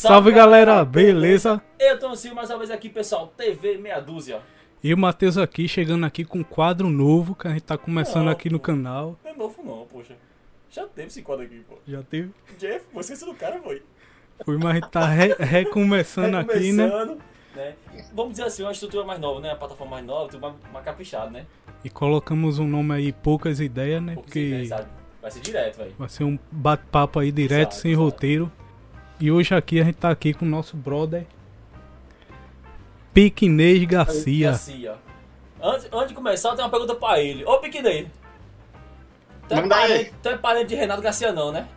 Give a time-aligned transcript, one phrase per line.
[0.00, 1.60] Salve galera, beleza?
[1.78, 3.26] Eu tô assim mais uma vez aqui, pessoal.
[3.36, 4.40] TV Meia Dúzia.
[4.82, 8.24] E o Matheus aqui, chegando aqui com um quadro novo que a gente tá começando
[8.24, 8.64] Não, aqui no pô.
[8.64, 9.18] canal.
[9.22, 10.14] Não é novo não, poxa.
[10.70, 11.74] Já teve esse quadro aqui, pô.
[11.86, 12.30] Já teve.
[12.58, 13.82] Jeff, você do cara foi.
[14.42, 16.86] Foi, mas a gente tá re- recomeçando aqui, né?
[17.54, 17.74] Né?
[18.14, 19.50] Vamos dizer assim, uma estrutura mais nova, né?
[19.50, 21.44] A plataforma mais nova, tudo mais, mais caprichado, né?
[21.84, 24.14] E colocamos um nome aí, poucas ideias, né?
[24.14, 24.88] Pouco Porque se sabe?
[25.20, 25.94] Vai ser direto, velho.
[25.98, 28.04] vai ser um bate-papo aí direto, Exato, sem exato.
[28.06, 28.50] roteiro.
[29.20, 31.26] E hoje aqui a gente tá aqui com o nosso brother
[33.12, 34.50] Piquinês Garcia.
[34.50, 34.94] Garcia.
[35.62, 37.44] Antes, antes de começar, eu tenho uma pergunta pra ele.
[37.44, 38.08] Ô, Piquinei.
[39.46, 41.68] Tu é, parente, tu é parente de Renato Garcia, não, né?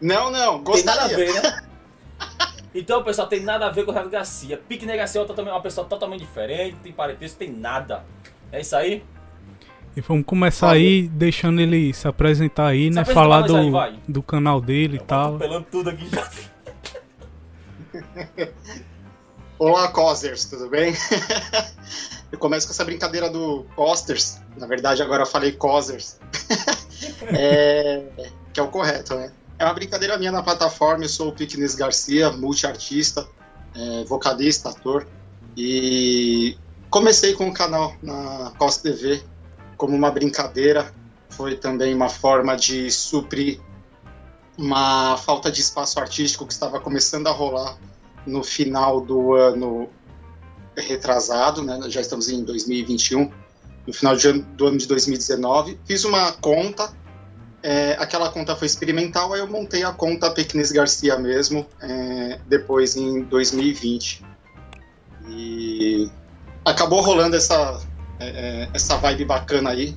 [0.00, 1.32] Não, não, Tem nada a gostaria.
[1.32, 1.62] ver, né?
[2.72, 4.56] Então, pessoal, tem nada a ver com o Renato Garcia.
[4.56, 8.04] Piquinei Garcia é uma pessoa totalmente diferente, tem parentesco, tem nada.
[8.52, 9.02] É isso aí?
[9.96, 13.00] E vamos começar aí, deixando ele se apresentar aí, Se né?
[13.00, 15.34] apresenta Falar mais aí, do, do canal dele e Eu vou tal.
[15.34, 16.30] atropelando tudo aqui já.
[19.58, 20.94] Olá, Cosers, tudo bem?
[22.30, 24.40] eu começo com essa brincadeira do Costers.
[24.56, 26.18] Na verdade, agora eu falei Cosers.
[27.32, 28.04] É,
[28.52, 29.32] que é o correto, né?
[29.58, 31.04] É uma brincadeira minha na plataforma.
[31.04, 33.26] Eu sou o Piquenes Garcia, multiartista,
[33.74, 35.06] é, vocalista, ator.
[35.56, 36.58] E
[36.90, 39.22] comecei com o canal na Cos TV
[39.80, 40.92] como uma brincadeira.
[41.30, 43.58] Foi também uma forma de suprir
[44.58, 47.78] uma falta de espaço artístico que estava começando a rolar
[48.26, 49.88] no final do ano
[50.76, 51.80] retrasado, né?
[51.88, 53.32] Já estamos em 2021,
[53.86, 54.14] no final
[54.54, 55.80] do ano de 2019.
[55.86, 56.92] Fiz uma conta,
[57.62, 62.96] é, aquela conta foi experimental, aí eu montei a conta Pequenes Garcia mesmo, é, depois
[62.96, 64.26] em 2020.
[65.30, 66.10] E
[66.66, 67.80] acabou rolando essa,
[68.20, 69.96] é, é, essa vibe bacana aí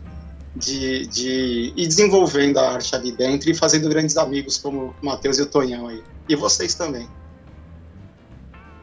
[0.55, 5.39] de, de ir desenvolvendo a arte ali dentro e fazendo grandes amigos como o Matheus
[5.39, 6.03] e o Tonhão aí.
[6.27, 7.07] E vocês também.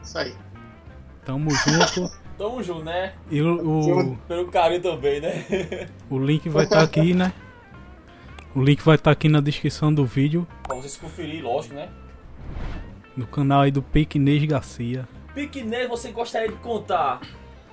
[0.03, 0.35] Isso aí.
[1.25, 2.11] Tamo junto.
[2.37, 3.13] Tamo junto, né?
[3.29, 5.89] E o, o, Pelo carinho também, né?
[6.09, 7.33] o link vai estar aqui, né?
[8.55, 11.89] O link vai estar aqui na descrição do vídeo, pra vocês conferirem, lógico, né?
[13.15, 15.07] no canal aí do Piquinês Garcia.
[15.33, 17.21] Piquinês, você gostaria de contar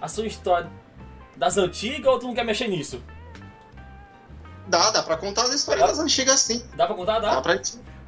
[0.00, 0.70] a sua história
[1.38, 3.00] das antigas ou tu não quer mexer nisso?
[4.66, 6.62] Dá, dá pra contar as histórias das antigas sim.
[6.76, 7.20] Dá pra contar?
[7.20, 7.36] Dá?
[7.36, 7.58] Dá pra...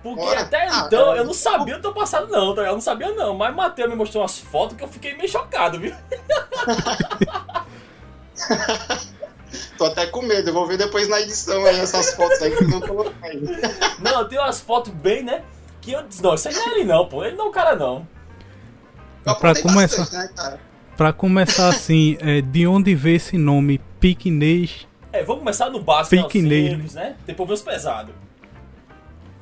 [0.02, 0.40] Porque Bora.
[0.40, 2.62] até Ah, então eu não sabia do teu passado, não, tá?
[2.62, 2.66] ligado?
[2.66, 3.36] Eu não sabia, não.
[3.36, 5.94] Mas Matheus me mostrou umas fotos que eu fiquei meio chocado, viu?
[9.76, 12.64] Tô até com medo, eu vou ver depois na edição aí essas fotos aí que
[12.64, 13.42] eu não coloquei.
[14.00, 15.44] Não, tem umas fotos bem, né?
[15.80, 17.24] Que eu disse, não, isso aí não é ele, não, pô.
[17.24, 18.06] Ele não é o cara, não.
[19.24, 20.60] Pra começar, bastante, né, cara?
[21.00, 24.86] Pra começar assim, é, de onde veio esse nome Piquinês?
[25.10, 26.20] É, vamos começar no básico, né?
[26.20, 26.72] Os Piquinês.
[26.72, 27.16] simples, né?
[27.26, 28.14] Depois ver os pesados.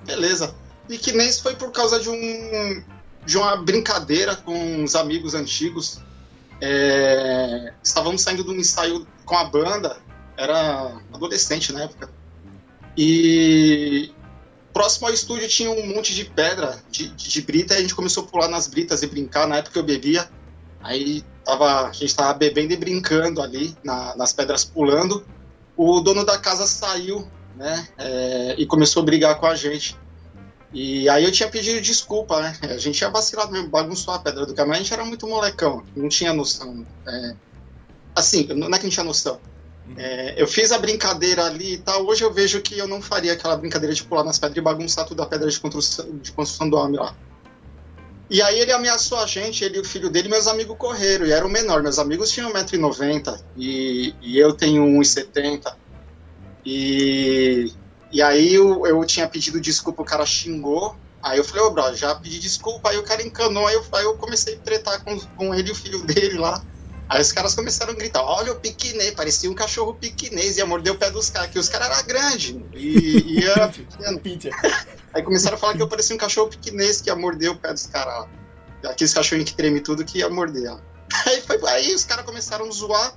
[0.07, 0.55] Beleza.
[0.87, 2.85] Piquenês foi por causa de um
[3.27, 6.01] de uma brincadeira com uns amigos antigos.
[6.61, 9.97] É, estávamos saindo de um ensaio com a banda,
[10.37, 12.09] era adolescente na época.
[12.97, 14.13] E
[14.73, 17.97] próximo ao estúdio tinha um monte de pedra, de, de, de brita, e a gente
[17.97, 19.49] começou a pular nas britas e brincar.
[19.49, 20.31] Na época eu bebia,
[20.81, 25.25] aí tava, a gente tava bebendo e brincando ali, na- nas pedras pulando.
[25.75, 27.27] O dono da casa saiu,
[27.57, 29.97] né, é, e começou a brigar com a gente.
[30.73, 32.55] E aí eu tinha pedido desculpa, né?
[32.63, 35.83] A gente tinha vacilado mesmo, bagunçou a pedra do caminho, a gente era muito molecão,
[35.97, 36.87] não tinha noção.
[37.07, 37.35] é.
[38.15, 39.41] Assim, não é que não tinha noção.
[39.97, 43.33] É, eu fiz a brincadeira ali e tal, hoje eu vejo que eu não faria
[43.33, 46.69] aquela brincadeira de pular nas pedras e bagunçar toda a pedra de construção, de construção
[46.69, 47.17] do homem lá.
[48.31, 51.33] E aí ele ameaçou a gente, ele e o filho dele, meus amigos correram, e
[51.33, 55.73] era o menor, meus amigos tinham 1,90m, e, e eu tenho 1,70m.
[56.65, 57.73] E
[58.11, 60.97] e aí eu, eu tinha pedido desculpa, o cara xingou.
[61.23, 64.05] Aí eu falei, ô brother, já pedi desculpa, aí o cara encanou, aí eu, aí
[64.05, 66.63] eu comecei a tretar com, com ele e o filho dele lá.
[67.09, 70.93] Aí os caras começaram a gritar, olha o piquinês, parecia um cachorro piquinês, ia morder
[70.93, 73.69] o pé dos caras, que os caras eram grandes e, e era
[74.21, 74.21] pequeno.
[75.19, 77.73] Aí começaram a falar que eu parecia um cachorro piquinês que ia morder o pé
[77.73, 78.91] dos caras lá.
[78.91, 80.71] Aqueles cachorrinhos que treme tudo que ia morder.
[81.27, 83.15] Aí, foi, aí os caras começaram a zoar.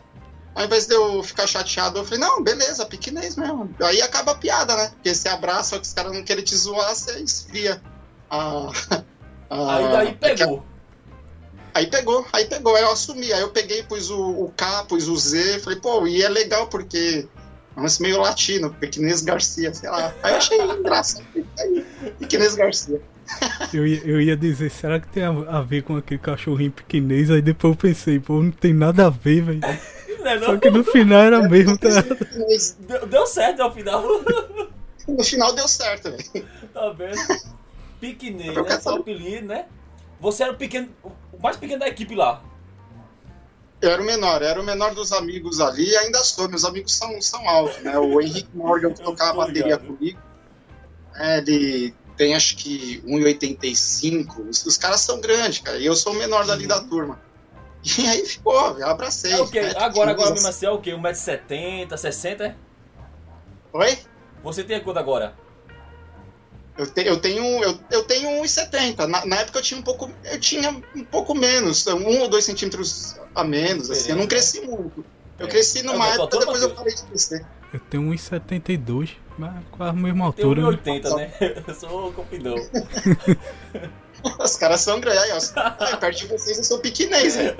[0.56, 3.74] Ao invés de eu ficar chateado, eu falei, não, beleza, piquinês mesmo.
[3.81, 4.89] Aí acaba a piada, né?
[4.89, 7.81] Porque você abraça, que os caras não querem te zoar, você esfria.
[8.30, 8.69] a-
[9.51, 10.65] a- Aí daí pegou.
[11.74, 13.31] Aí pegou, aí pegou, aí eu assumi.
[13.31, 16.68] Aí eu peguei, pus o, o K, pus o Z, falei, pô, e é legal
[16.68, 17.30] porque
[17.75, 20.13] lance meio latino, Pequinês Garcia, sei lá.
[20.23, 21.25] Aí eu achei engraçado.
[21.59, 21.85] Aí,
[22.19, 23.01] Pequinês Garcia.
[23.73, 27.31] Eu ia, eu ia dizer, será que tem a, a ver com aquele cachorrinho piquinês?
[27.31, 29.62] Aí depois eu pensei, pô, não tem nada a ver, velho.
[29.63, 31.89] É, Só que no final era mesmo, tá?
[32.79, 34.03] Deu, deu certo ao final.
[35.07, 36.47] No final deu certo, velho.
[36.73, 37.18] tá vendo?
[38.00, 38.79] Piquenês, né?
[38.79, 39.65] Seu apelido, né?
[40.19, 42.44] Você era o pequeno, o mais pequeno da equipe lá.
[43.81, 46.48] Eu era o menor, era o menor dos amigos ali e ainda sou.
[46.48, 47.98] Meus amigos são, são altos, né?
[47.98, 50.19] O Henrique Morgan que tocava a bateria comigo.
[51.16, 54.50] É, ele tem acho que 1,85.
[54.50, 55.80] Os, os caras são grandes, cara.
[55.80, 57.19] E eu sou o menor dali da turma.
[57.98, 59.31] E aí ficou, eu abracei.
[59.31, 59.60] É o quê?
[59.60, 59.74] né?
[59.75, 60.92] Agora, agora mesmo assim é o quê?
[60.92, 62.56] 1,70m, 60 é?
[63.74, 63.98] Oi?
[64.44, 65.33] Você tem quanto agora?
[66.77, 69.06] Eu, te, eu tenho eu, eu tenho 1,70.
[69.06, 70.09] Na, na época eu tinha um pouco.
[70.23, 74.12] Eu tinha um pouco menos, um ou dois centímetros a menos, assim.
[74.12, 75.03] Eu não cresci muito.
[75.39, 75.50] Eu É.
[75.50, 77.45] cresci numa É, eu época, depois eu parei de crescer.
[77.73, 80.62] Eu tenho 1,72, mas quase a mesma altura.
[80.62, 80.77] né?
[80.77, 81.31] 1,80, né?
[81.68, 82.56] Eu sou compridão.
[84.39, 85.53] Os caras são grandes.
[85.57, 87.56] Aí, perto de vocês eu sou piquinês, velho.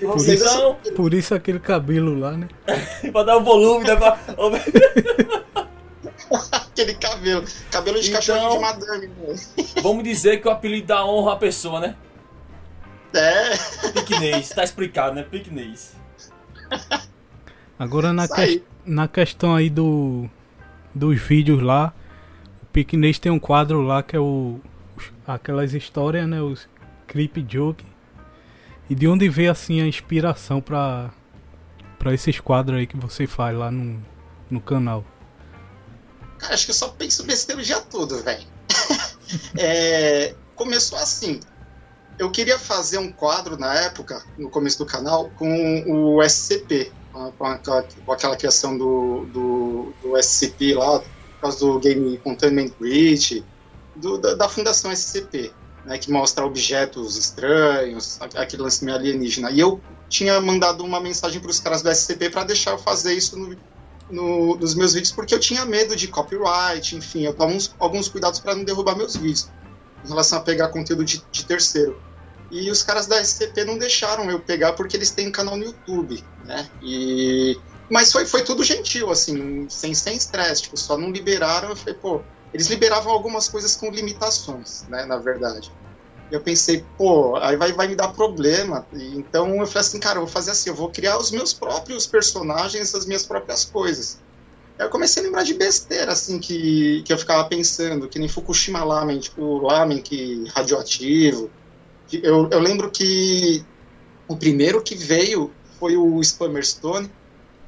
[0.00, 2.48] E vocês sou Então, Por isso aquele cabelo lá, né?
[3.12, 3.94] pra dar o volume, né?
[6.52, 7.44] Aquele cabelo.
[7.70, 9.34] Cabelo de Então- cachorro de madame, né?
[9.82, 11.96] Vamos dizer que o apelido dá honra à pessoa, né?
[13.12, 15.24] É, Piquenês, tá explicado, né?
[15.24, 15.96] Piquenês.
[17.78, 18.62] Agora na, aí.
[18.84, 20.28] na questão aí do
[20.94, 21.92] dos vídeos lá,
[22.62, 24.60] o Piquenês tem um quadro lá que é o
[25.26, 26.68] aquelas histórias, né, os
[27.06, 27.84] clip joke.
[28.88, 31.10] E de onde veio assim a inspiração pra
[31.98, 34.00] para esses quadros aí que você faz lá no,
[34.50, 35.04] no canal?
[36.40, 38.46] Cara, acho que eu só penso besteira o dia todo, velho.
[39.58, 41.40] É, começou assim.
[42.18, 47.46] Eu queria fazer um quadro na época, no começo do canal, com o SCP, com,
[47.46, 51.10] aquela, com aquela criação do, do, do SCP lá, por
[51.40, 53.48] causa do Game Containment Breach,
[53.94, 59.50] do- da, da fundação SCP, né, que mostra objetos estranhos, aquele lance meio alienígena.
[59.50, 63.14] E eu tinha mandado uma mensagem para os caras do SCP para deixar eu fazer
[63.14, 63.56] isso no,
[64.10, 68.08] no- nos meus vídeos porque eu tinha medo de copyright, enfim, eu tomo uns- alguns
[68.08, 69.52] cuidados para não derrubar meus vídeos
[70.04, 72.02] em relação a pegar conteúdo de, de terceiro.
[72.50, 75.64] E os caras da SCP não deixaram eu pegar porque eles têm um canal no
[75.64, 76.70] YouTube, né?
[76.80, 81.98] E mas foi, foi tudo gentil, assim, sem estresse, tipo, só não liberaram, eu falei,
[81.98, 85.72] pô, eles liberavam algumas coisas com limitações, né, na verdade.
[86.30, 88.88] Eu pensei, pô, aí vai, vai me dar problema.
[88.92, 91.52] E, então eu falei assim, cara, eu vou fazer assim, eu vou criar os meus
[91.54, 94.22] próprios personagens, as minhas próprias coisas.
[94.78, 98.28] Aí eu comecei a lembrar de besteira, assim, que, que eu ficava pensando, que nem
[98.28, 101.54] Fukushima Lamen, tipo, lamen que radioativo.
[102.12, 103.68] Eu, eu lembro que
[104.28, 107.14] o primeiro que veio foi o Spammer Stone,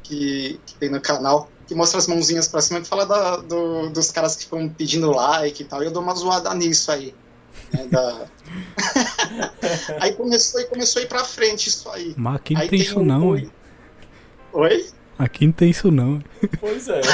[0.02, 3.90] que, que tem no canal, que mostra as mãozinhas pra cima, que fala da- do-
[3.92, 7.18] dos caras que ficam pedindo like e tal, e eu dou uma zoada nisso aí.
[7.72, 8.26] Né, da-
[10.00, 12.14] aí começou, e começou a ir pra frente isso aí.
[12.16, 13.50] Mas aqui não aí tem isso o- não, hein?
[14.52, 14.86] Oi?
[15.18, 16.20] Aqui não tem isso não.
[16.60, 17.00] Pois é.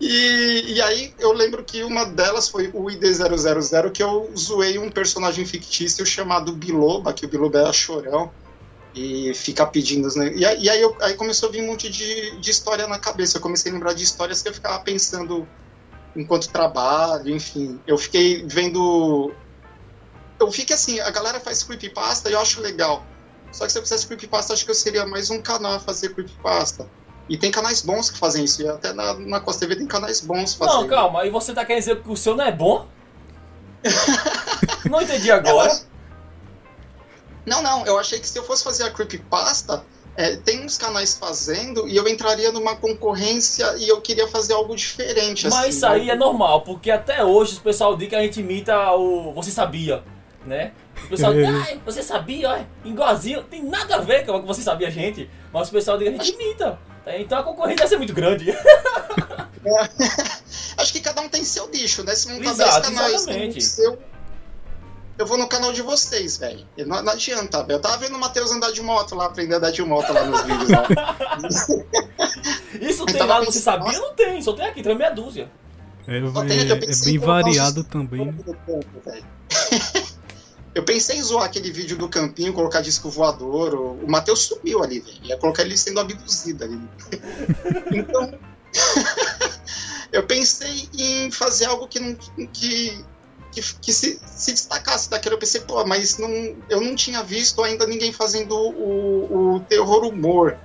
[0.00, 4.90] E, e aí eu lembro que uma delas foi o ID000, que eu zoei um
[4.90, 8.30] personagem fictício chamado Biloba, que o Biloba era chorão,
[8.94, 10.06] e fica pedindo...
[10.06, 12.86] os E, aí- e aí, eu, aí começou a vir um monte de, de história
[12.86, 15.46] na cabeça, eu comecei a lembrar de histórias que eu ficava pensando
[16.14, 17.80] enquanto trabalho, enfim.
[17.86, 19.32] Eu fiquei vendo...
[20.38, 23.04] Eu fiquei assim, a galera faz creepypasta e eu acho legal.
[23.52, 26.14] Só que se eu fizesse creepypasta, acho que eu seria mais um canal a fazer
[26.14, 26.88] creepypasta.
[27.28, 28.62] E tem canais bons que fazem isso.
[28.62, 30.82] E até na, na Costa TV tem canais bons fazendo.
[30.82, 32.88] Não, calma, aí você tá querendo dizer que o seu não é bom?
[34.90, 35.80] Não entendi agora.
[37.46, 37.84] Não, não.
[37.86, 39.84] Eu achei que se eu fosse fazer a creepypasta,
[40.16, 44.76] é, tem uns canais fazendo e eu entraria numa concorrência e eu queria fazer algo
[44.76, 45.44] diferente.
[45.44, 46.12] Mas assim, isso aí né?
[46.12, 50.02] é normal, porque até hoje o pessoal diz que a gente imita o Você Sabia,
[50.44, 50.72] né?
[51.04, 54.46] O pessoal diz, ai, você sabia, ó, igualzinho, tem nada a ver com o que
[54.46, 55.28] você sabia, gente.
[55.52, 56.78] Mas o pessoal diz que a gente imita.
[57.06, 58.54] Então a concorrência vai ser muito grande.
[60.76, 62.14] Acho que cada um tem seu nicho, né?
[62.14, 63.54] Se montar Exato, 10 canais exatamente.
[63.56, 63.98] no seu.
[65.18, 66.66] Eu vou no canal de vocês, velho.
[66.78, 67.76] Não, não adianta, velho.
[67.76, 70.24] Eu tava vendo o Matheus andar de moto lá, aprender a andar de moto lá
[70.24, 70.86] nos vídeos lá.
[72.80, 73.86] Isso Eu tem lá no Você Sabia?
[73.86, 74.00] nossa.
[74.00, 75.50] Não tem, só tem aqui, tem meia dúzia.
[76.06, 78.34] É, Só tem- eu é- é bem variado também, né?
[80.74, 83.74] Eu pensei em zoar aquele vídeo do campinho, colocar disco voador.
[83.74, 85.18] O, o Matheus subiu ali, velho.
[85.24, 86.80] Ia colocar ele sendo abduzido ali.
[87.92, 88.32] então.
[90.10, 92.14] eu pensei em fazer algo que não.
[92.54, 93.04] que.
[93.52, 95.34] Que, que se, se destacasse daquilo.
[95.34, 96.28] Eu pensei, pô, mas não,
[96.68, 100.58] eu não tinha visto ainda ninguém fazendo o, o terror humor.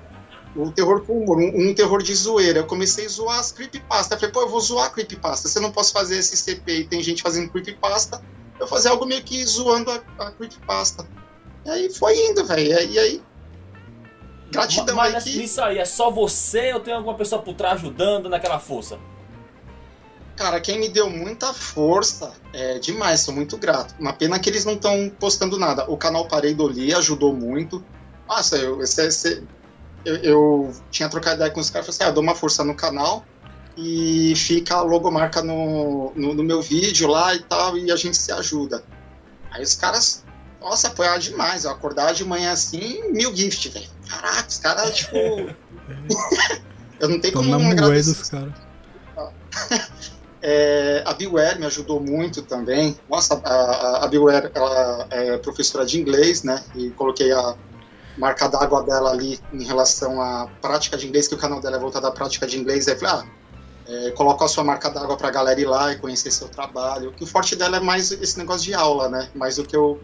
[0.56, 2.60] O terror com humor, um, um terror de zoeira.
[2.60, 4.15] Eu comecei a zoar as creepypasta.
[4.15, 5.48] Eu falei, pô, eu vou zoar creepypasta.
[5.48, 8.17] Se eu não posso fazer esse CP e tem gente fazendo creepypasta,
[8.53, 11.08] eu vou fazer algo meio que zoando a, a creepypasta.
[11.63, 12.89] E aí foi indo, velho.
[12.89, 13.22] E aí.
[14.51, 15.38] Gratidão Mas aí nessa- que.
[15.38, 18.98] nisso aí, é só você ou tem alguma pessoa por trás ajudando naquela força?
[20.38, 23.96] Cara, quem me deu muita força é demais, sou muito grato.
[24.00, 25.89] Uma pena que eles não estão postando nada.
[25.89, 27.84] O canal Parei do Li ajudou muito.
[28.29, 29.44] Nossa, eu, esse, esse,
[30.06, 32.75] eu, eu, tinha trocado ideia com os caras, falei assim, ah, dou uma força no
[32.75, 33.25] canal
[33.75, 38.15] e fica a logomarca no, no, no, meu vídeo lá e tal, e a gente
[38.15, 38.84] se ajuda.
[39.50, 40.24] Aí os caras,
[40.62, 41.65] nossa, apoiaram demais.
[41.65, 43.89] Eu acordava de manhã assim, mil gift, velho.
[44.08, 45.15] Caraca, os caras, tipo.
[47.00, 48.13] eu não tenho como não agradecer.
[48.13, 48.53] Dos cara.
[50.50, 52.98] É, a Beware me ajudou muito também.
[53.10, 56.63] Nossa, a, a Beware ela é professora de inglês, né?
[56.74, 57.58] E coloquei a
[58.18, 61.80] marca d'água dela ali em relação à prática de inglês, que o canal dela é
[61.80, 62.88] voltado à prática de inglês.
[62.88, 63.27] Aí eu falei, ah,
[63.89, 67.12] é, coloca a sua marca d'água para a galera ir lá e conhecer seu trabalho.
[67.12, 69.30] Que o forte dela é mais esse negócio de aula, né?
[69.36, 70.00] Mais do que o,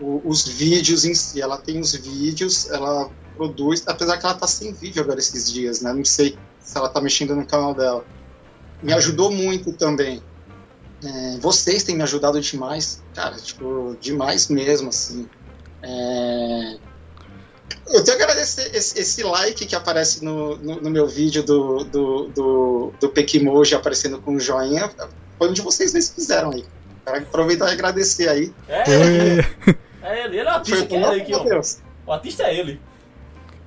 [0.00, 1.42] o, os vídeos em si.
[1.42, 5.82] Ela tem os vídeos, ela produz, apesar que ela tá sem vídeo agora esses dias,
[5.82, 5.92] né?
[5.92, 8.02] Não sei se ela tá mexendo no canal dela
[8.82, 10.22] me ajudou muito também.
[11.04, 15.28] É, vocês têm me ajudado demais, cara, tipo, demais mesmo, assim.
[15.82, 16.76] É...
[17.86, 21.84] Eu tenho que agradecer esse, esse, like que aparece no, no, no meu vídeo do,
[21.84, 24.90] do, do, do Pequimoji aparecendo com um joinha.
[25.38, 26.64] Foi um de vocês mesmos fizeram aí.
[27.04, 28.54] Quero aproveitar e agradecer aí.
[28.66, 31.62] É, é, é ele, ele é o artista que é aqui, ó.
[32.06, 32.80] O artista é ele.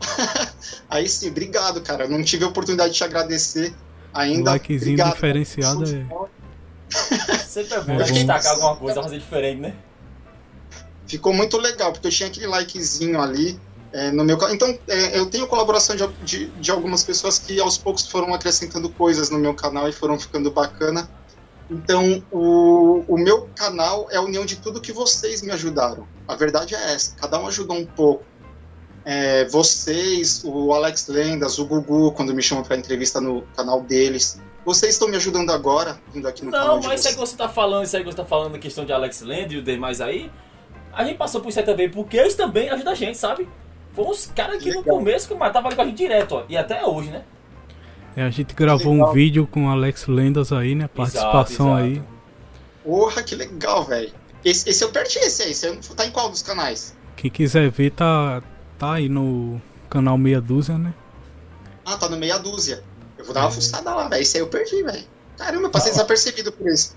[0.89, 2.07] aí sim, obrigado, cara.
[2.07, 3.73] não tive a oportunidade de te agradecer
[4.13, 4.51] ainda.
[4.51, 6.37] Um likezinho obrigado, diferenciado é.
[7.39, 9.75] Sempre é bom é destacar alguma coisa, fazer diferente, né?
[11.07, 13.59] Ficou muito legal, porque eu tinha aquele likezinho ali
[13.93, 17.77] é, no meu Então, é, eu tenho colaboração de, de, de, algumas pessoas que aos
[17.77, 21.09] poucos foram acrescentando coisas no meu canal e foram ficando bacana.
[21.69, 26.07] Então, o, o meu canal é a união de tudo que vocês me ajudaram.
[26.27, 28.23] A verdade é essa, cada um ajudou um pouco
[29.09, 34.37] é, vocês, o Alex Lendas, o Gugu, quando me chamam para entrevista no canal deles.
[34.65, 36.75] Vocês estão me ajudando agora, vindo aqui no Não, canal.
[36.75, 38.59] Não, mas isso aí que você tá falando, isso aí que você tá falando, a
[38.59, 40.29] questão de Alex Land e o demais aí,
[40.91, 43.47] a gente passou por isso aí também, porque eles também ajudam a gente, sabe?
[43.93, 46.85] Foram os caras que no começo que matavam com a gente direto, ó, e até
[46.85, 47.23] hoje, né?
[48.13, 50.89] É, a gente gravou um vídeo com o Alex Lendas aí, né?
[50.89, 52.01] Participação exato, exato.
[52.01, 52.03] aí.
[52.83, 54.11] Porra, que legal, velho.
[54.43, 55.51] Esse, esse eu perdi, esse aí.
[55.51, 56.93] Esse tá em qual dos canais?
[57.15, 58.43] Quem quiser ver, tá,
[58.77, 60.93] Tá aí no canal Meia Dúzia, né?
[61.83, 62.83] Ah, tá no Meia Dúzia.
[63.17, 63.51] Eu vou dar uma é.
[63.51, 64.21] fuçada lá, velho.
[64.21, 65.03] Isso aí eu perdi, velho.
[65.37, 66.95] Caramba, eu passei desapercebido por isso.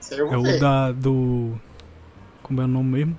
[0.00, 0.56] Isso aí eu vou é ver.
[0.56, 1.60] o da, do.
[2.42, 3.18] Como é o nome mesmo?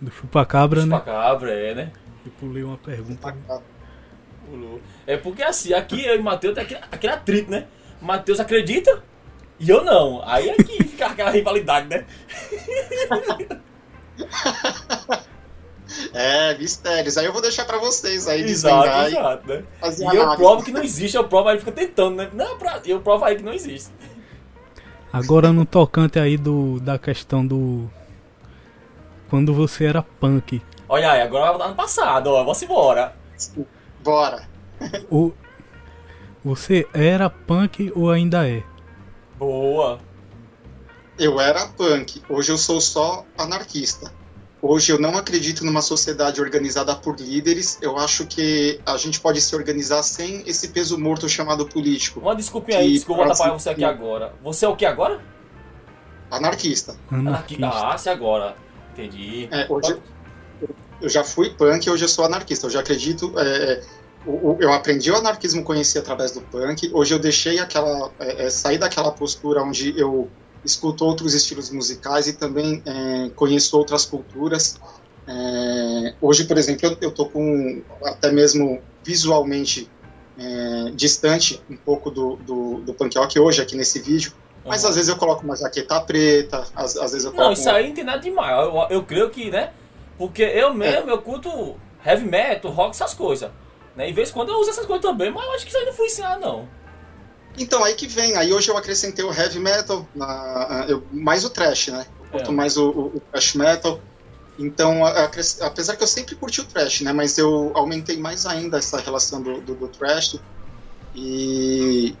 [0.00, 0.96] Do Chupacabra, né?
[0.96, 1.92] Chupacabra, é, né?
[2.24, 3.36] Eu pulei uma pergunta.
[4.46, 4.80] Pulou.
[5.06, 7.66] É porque assim, aqui eu e o Matheus tem aquele, aquele atrito, né?
[8.00, 9.02] Matheus acredita
[9.58, 10.22] e eu não.
[10.24, 12.04] Aí aqui é fica aquela rivalidade, né?
[16.12, 17.16] É, mistérios.
[17.16, 19.64] Aí eu vou deixar pra vocês aí exato, exato, né?
[20.12, 22.30] E eu provo que não existe, eu provo aí fica tentando, né?
[22.32, 23.90] Não, eu provo aí que não existe.
[25.12, 27.88] Agora no tocante aí do da questão do
[29.30, 30.60] quando você era punk.
[30.88, 33.14] Olha aí, agora ano passado, ó, vamos embora.
[34.02, 34.48] Bora.
[35.10, 35.32] O
[36.44, 38.62] você era punk ou ainda é?
[39.38, 39.98] Boa.
[41.18, 44.12] Eu era punk, hoje eu sou só anarquista.
[44.66, 47.76] Hoje eu não acredito numa sociedade organizada por líderes.
[47.82, 52.18] Eu acho que a gente pode se organizar sem esse peso morto chamado político.
[52.18, 54.32] Uma desculpinha aí, desculpa vou atrapalhar você aqui agora.
[54.42, 55.20] Você é o que agora?
[56.30, 56.96] Anarquista.
[57.10, 57.68] Anarquista.
[57.68, 58.56] Ah, se agora.
[58.94, 59.50] Entendi.
[59.52, 60.00] É, hoje
[61.02, 62.64] eu já fui punk e hoje eu sou anarquista.
[62.64, 63.34] Eu já acredito.
[63.38, 63.82] É,
[64.58, 66.90] eu aprendi o anarquismo, conheci através do punk.
[66.94, 68.10] Hoje eu deixei aquela.
[68.18, 70.30] É, é sair daquela postura onde eu
[70.64, 74.80] escuto outros estilos musicais e também é, conheço outras culturas.
[75.26, 79.90] É, hoje, por exemplo, eu estou com até mesmo visualmente
[80.38, 84.32] é, distante um pouco do, do, do punk rock hoje aqui nesse vídeo,
[84.64, 84.90] mas uhum.
[84.90, 87.46] às vezes eu coloco uma jaqueta preta, às, às vezes eu coloco.
[87.46, 88.58] Não, isso aí não tem nada demais.
[88.58, 89.72] Eu, eu creio que, né?
[90.16, 91.12] Porque eu mesmo, é.
[91.12, 93.50] eu curto heavy metal, rock, essas coisas.
[93.96, 94.10] Né?
[94.12, 96.06] Vez quando eu uso essas coisas também, mas eu acho que isso aí não foi
[96.06, 96.68] ensinar, não.
[97.58, 98.36] Então, aí que vem.
[98.36, 102.06] Aí hoje eu acrescentei o heavy metal, na, eu, mais o trash, né?
[102.20, 102.54] Eu curto é.
[102.54, 104.00] mais o, o, trash metal.
[104.58, 105.30] Então, a, a,
[105.62, 107.12] apesar que eu sempre curti o trash, né?
[107.12, 110.38] Mas eu aumentei mais ainda essa relação do, do, do trash
[111.14, 112.16] e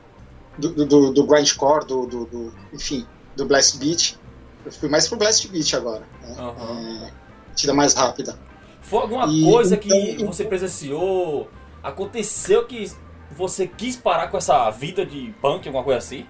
[0.56, 4.16] do, do, do grindcore, do, do, enfim, do blast beat.
[4.64, 6.36] Eu fui mais pro blast beat agora, né?
[6.38, 7.06] Uhum.
[7.06, 7.12] É,
[7.54, 8.38] tira mais rápida.
[8.80, 11.48] Foi alguma e, coisa então, que você presenciou,
[11.82, 12.90] aconteceu que
[13.36, 16.26] você quis parar com essa vida de punk, alguma coisa assim?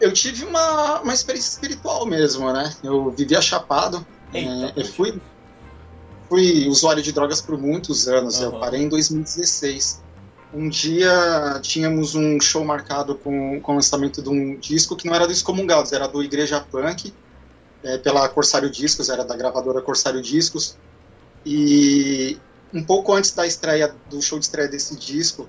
[0.00, 2.74] Eu tive uma, uma experiência espiritual mesmo, né?
[2.82, 4.04] Eu vivia chapado.
[4.32, 5.20] Eita, é, eu fui,
[6.28, 8.38] fui usuário de drogas por muitos anos.
[8.38, 8.44] Uhum.
[8.44, 10.02] Eu parei em 2016.
[10.54, 15.14] um dia tínhamos um show marcado com, com o lançamento de um disco que não
[15.14, 17.12] era do Excomungados, era do Igreja Punk,
[17.84, 20.78] é, pela Corsário Discos, era da gravadora Corsário Discos.
[21.44, 22.38] E
[22.72, 25.48] um pouco antes da estreia, do show de estreia desse disco,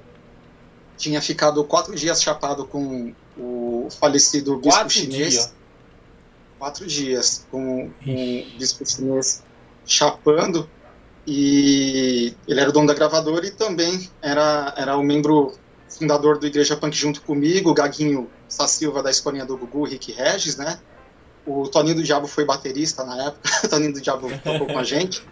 [0.98, 5.34] tinha ficado quatro dias chapado com o falecido bispo Quatro chinês.
[5.34, 5.54] dias.
[6.60, 9.44] Quatro dias com, com o bispo chinês
[9.86, 10.70] chapando.
[11.26, 15.54] E ele era o dono da gravadora e também era, era o membro
[15.88, 20.12] fundador do Igreja Punk junto comigo, o Gaguinho Sá Silva da escolinha do Gugu, Rick
[20.12, 20.80] Regis, né?
[21.46, 24.84] O Toninho do Diabo foi baterista na época, o Toninho do Diabo tocou com a
[24.84, 25.24] gente.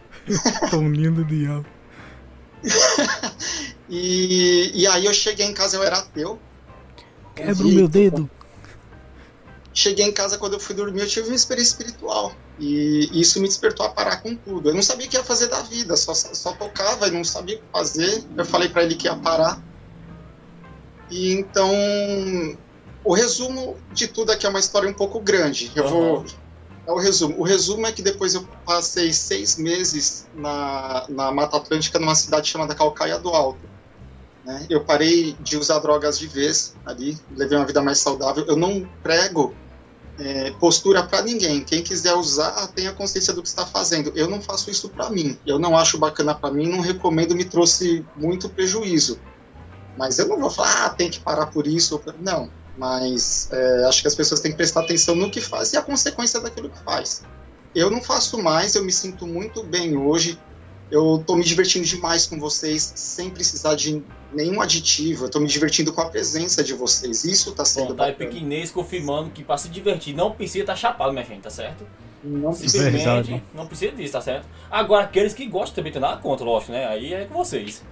[0.69, 1.65] Toninho do diabo.
[3.89, 6.39] E, e aí eu cheguei em casa, eu era ateu.
[7.35, 8.29] Quebra o meu dedo.
[9.73, 12.33] Cheguei em casa quando eu fui dormir, eu tive uma experiência espiritual.
[12.59, 14.69] E isso me despertou a parar com tudo.
[14.69, 17.55] Eu não sabia o que ia fazer da vida, só, só tocava e não sabia
[17.55, 18.23] o que fazer.
[18.37, 19.59] Eu falei para ele que ia parar.
[21.09, 21.71] E então,
[23.03, 25.71] o resumo de tudo aqui é uma história um pouco grande.
[25.75, 26.25] Eu vou.
[26.89, 27.35] É o resumo.
[27.37, 32.49] O resumo é que depois eu passei seis meses na, na Mata Atlântica, numa cidade
[32.49, 33.59] chamada Calcaia do Alto.
[34.43, 34.65] né?
[34.71, 38.43] Eu parei de usar drogas de vez ali, levei uma vida mais saudável.
[38.47, 39.53] Eu não prego
[40.17, 41.63] é, postura para ninguém.
[41.63, 44.11] Quem quiser usar, tenha consciência do que está fazendo.
[44.15, 45.37] Eu não faço isso para mim.
[45.45, 49.19] Eu não acho bacana para mim, não recomendo, me trouxe muito prejuízo.
[49.95, 52.01] Mas eu não vou falar, ah, tem que parar por isso.
[52.19, 52.49] Não.
[52.79, 55.81] Mas é, acho que as pessoas têm que prestar atenção no que faz e a
[55.81, 57.23] consequência daquilo que faz.
[57.75, 60.39] Eu não faço mais, eu me sinto muito bem hoje.
[60.89, 64.01] Eu tô me divertindo demais com vocês, sem precisar de
[64.33, 65.25] nenhum aditivo.
[65.25, 67.25] Eu tô me divertindo com a presença de vocês.
[67.25, 68.15] Isso tá sendo Bom, tá bacana.
[68.71, 71.85] confirmando que pra se divertir não precisa estar chapado, minha gente, tá certo?
[72.23, 72.89] Não precisa.
[73.53, 74.47] Não precisa disso, tá certo?
[74.71, 76.87] Agora, aqueles que gostam também tem nada contra, lógico, né?
[76.87, 77.83] Aí é com vocês.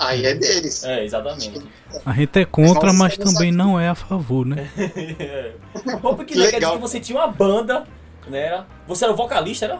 [0.00, 0.82] Aí é deles.
[0.84, 1.62] É, exatamente.
[2.06, 4.70] A gente é contra, mas também não é a favor, né?
[5.18, 5.52] É.
[6.00, 6.72] Bom, porque Que quer dizer legal.
[6.74, 7.86] que você tinha uma banda,
[8.28, 8.64] né?
[8.88, 9.78] Você era o vocalista, era?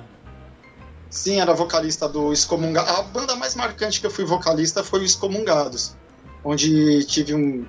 [1.09, 2.90] Sim, era vocalista do Excomungados.
[2.98, 5.96] A banda mais marcante que eu fui vocalista foi o Excomungados,
[6.44, 7.64] onde tive um-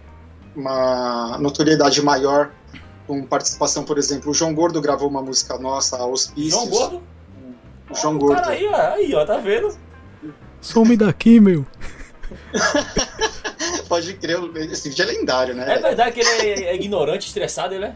[0.55, 2.51] uma notoriedade maior
[3.07, 6.51] com participação, por exemplo, o João Gordo gravou uma música nossa, Auspícios.
[6.53, 7.01] João Gordo?
[7.89, 8.41] O João Ó, Gordo.
[8.41, 9.75] Cara, aí, ó, aí, ó, tá vendo?
[10.61, 11.65] Some daqui, meu.
[13.87, 14.39] Pode crer,
[14.71, 15.75] esse vídeo é lendário, né?
[15.75, 17.95] É verdade que ele é, é ignorante, estressado, ele é?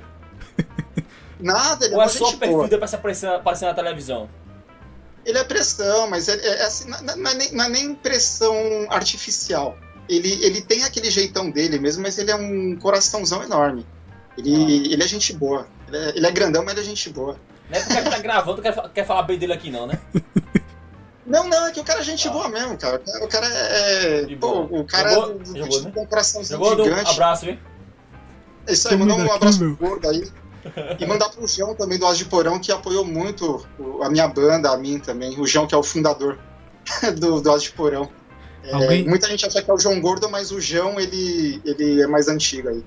[1.39, 4.30] Nada, ele é Ou é uma só perfil pra se aparecer, aparecer na televisão?
[5.26, 8.54] Ele é pressão, mas é, é assim, não, não é nem, não é nem pressão
[8.89, 9.78] artificial.
[10.08, 13.86] Ele, ele tem aquele jeitão dele mesmo, mas ele é um coraçãozão enorme.
[14.38, 15.67] Ele, ele é gente boa.
[15.88, 17.39] Ele é, ele é grandão, mas ele é gente boa.
[17.69, 20.00] Não é porque ele tá gravando, quer, quer falar bem dele aqui não, né?
[21.26, 22.32] Não, não, é que o cara é gente Ah.
[22.32, 23.02] boa mesmo, cara.
[23.22, 24.26] O cara é.
[24.26, 24.82] De Pô, boa.
[24.82, 25.92] o cara Jogou- é jogou, né?
[25.98, 27.12] um coraçãozinho Jogou do gigante.
[27.12, 27.60] abraço, hein?
[28.68, 30.28] É isso aí, mandar um abraço pro gordo aí.
[31.00, 33.66] E mandar pro João também do As de Porão, que apoiou muito
[34.02, 35.40] a minha banda, a mim também.
[35.40, 36.38] O João, que é o fundador
[37.20, 38.10] do, do As de Porão.
[38.64, 42.08] É, Muita gente acha que é o João Gordo, mas o João, ele, ele é
[42.08, 42.84] mais antigo aí.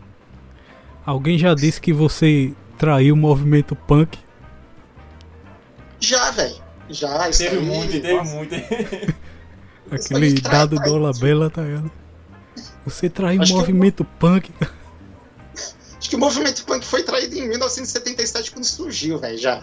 [1.07, 4.19] Alguém já disse que você traiu o movimento punk?
[6.01, 6.57] Já, velho.
[6.91, 8.35] Já, isso Teve aí, muito, teve nossa.
[8.35, 8.55] muito.
[9.91, 11.91] Aquele dado Dola Bela, tá ligado?
[12.85, 14.51] Você traiu o que eu- movimento punk.
[15.99, 19.61] Acho que o movimento punk foi traído em 1977 quando surgiu, velho, já.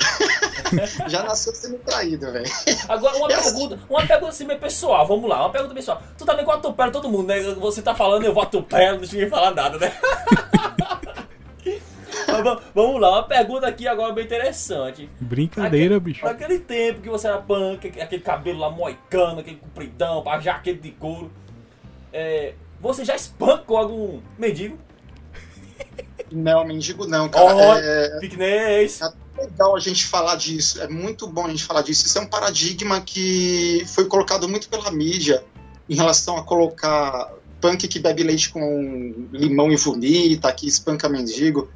[1.08, 2.46] já nasceu sendo traído, velho.
[2.90, 3.44] Agora, uma É assim.
[3.54, 6.04] pergunta, uma pergunta assim meio pessoal, vamos lá, uma pergunta pessoal.
[6.18, 7.42] Tu também atropela todo mundo, né?
[7.42, 9.94] Você tá falando, eu vou atropelo, não deixa ninguém falar nada, né?
[12.74, 15.10] Vamos lá, uma pergunta aqui agora bem interessante.
[15.20, 16.26] Brincadeira, bicho.
[16.26, 20.82] Naquele tempo que você era punk, aquele- aquele cabelo lá moicano, aquele compridão, a jaqueta
[20.82, 21.32] de couro,
[22.14, 24.78] é, você já espancou algum mendigo?
[26.32, 27.46] Não, mendigo não, cara.
[27.56, 29.00] Ó, É, Piquenês.
[29.02, 29.10] é
[29.42, 30.82] legal a gente falar disso.
[30.82, 32.06] É muito bom a gente falar disso.
[32.06, 35.44] Isso é um paradigma que foi colocado muito pela mídia
[35.90, 41.70] em relação a colocar punk que bebe leite com limão e vomita, que espanca mendigo.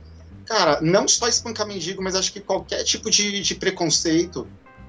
[0.50, 4.48] Cara, não só espanca mendigo, mas acho que qualquer tipo de, de preconceito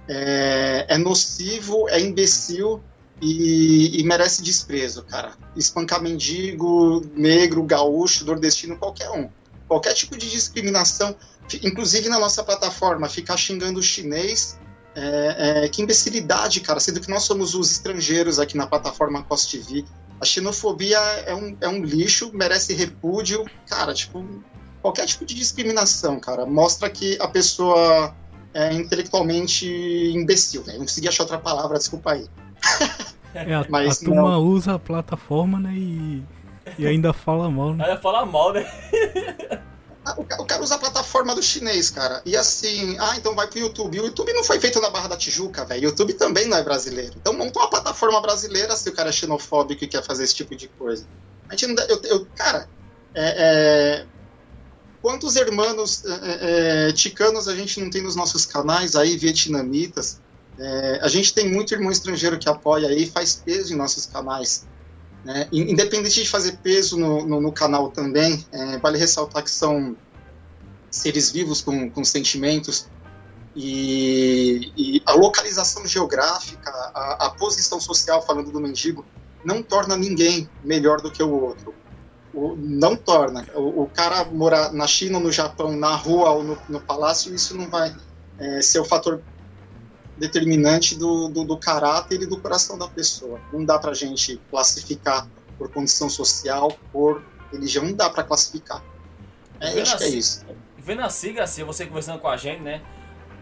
[0.08, 2.82] é, é nocivo, é imbecil
[3.20, 5.34] e, e merece desprezo, cara.
[5.54, 9.28] Espancar mendigo, negro, gaúcho, nordestino, qualquer um.
[9.68, 11.14] Qualquer tipo de discriminação,
[11.62, 14.58] inclusive na nossa plataforma, ficar xingando o chinês.
[14.96, 19.50] é, é, que imbecilidade, cara, sendo que nós somos os estrangeiros aqui na plataforma Cost
[19.50, 19.84] TV.
[20.18, 23.44] A xenofobia é um, é um lixo, merece repúdio.
[23.68, 24.24] Cara, tipo,
[24.82, 28.14] qualquer tipo de discriminação, cara, mostra que a pessoa
[28.52, 29.66] é intelectualmente
[30.14, 30.78] imbecil, velho.
[30.78, 32.26] Não consegui achar outra palavra, desculpa aí.
[33.34, 34.42] É, a, Mas a turma não.
[34.44, 35.72] usa a plataforma, né?
[35.74, 36.24] E,
[36.78, 37.84] e ainda fala mal, né?
[37.88, 38.66] Aí fala mal, né?
[40.04, 42.22] Ah, o cara usa a plataforma do chinês, cara.
[42.24, 44.00] E assim, ah, então vai pro YouTube.
[44.00, 45.82] O YouTube não foi feito na Barra da Tijuca, velho.
[45.82, 47.12] O YouTube também não é brasileiro.
[47.20, 50.56] Então monta uma plataforma brasileira se o cara é xenofóbico e quer fazer esse tipo
[50.56, 51.06] de coisa.
[51.48, 52.66] A gente não dá, eu, eu- cara,
[53.14, 54.06] é, é,
[55.00, 60.20] quantos hermanos é, é, ticanos a gente não tem nos nossos canais aí, vietnamitas?
[60.58, 64.68] É, a gente tem muito irmão estrangeiro que apoia aí faz peso em nossos canais.
[65.24, 65.48] né?
[65.52, 69.98] In- Independente de fazer peso no, no- no canal também, é, vale ressaltar que são
[70.90, 72.90] seres vivos com, com sentimentos
[73.54, 79.10] e, e a localização geográfica, a, a posição social, falando do mendigo,
[79.42, 81.76] não torna ninguém melhor do que o outro.
[82.32, 83.46] O- não torna.
[83.54, 87.56] O, o cara morar na China no Japão, na rua ou no, no palácio, isso
[87.56, 87.94] não vai
[88.38, 89.20] é, ser o fator
[90.16, 93.40] determinante do, do, do caráter e do coração da pessoa.
[93.52, 95.26] Não dá pra gente classificar
[95.58, 98.82] por condição social, por religião, não dá pra classificar.
[99.58, 100.44] É, eu acho que é isso.
[100.78, 102.82] Vendo assim, Garcia, você conversando com a gente, né?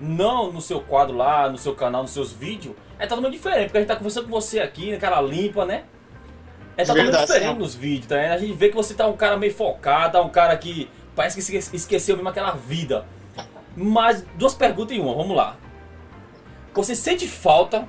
[0.00, 3.78] Não no seu quadro lá, no seu canal, nos seus vídeos, é totalmente diferente, porque
[3.78, 5.84] a gente tá conversando com você aqui, cara limpa, né?
[6.78, 7.58] É totalmente Verdade, diferente sim.
[7.58, 8.16] nos vídeos, tá?
[8.32, 11.34] A gente vê que você tá um cara meio focado, tá um cara que parece
[11.36, 13.04] que esque- esqueceu mesmo aquela vida.
[13.76, 15.56] Mas duas perguntas em uma, vamos lá.
[16.74, 17.86] Você sente falta,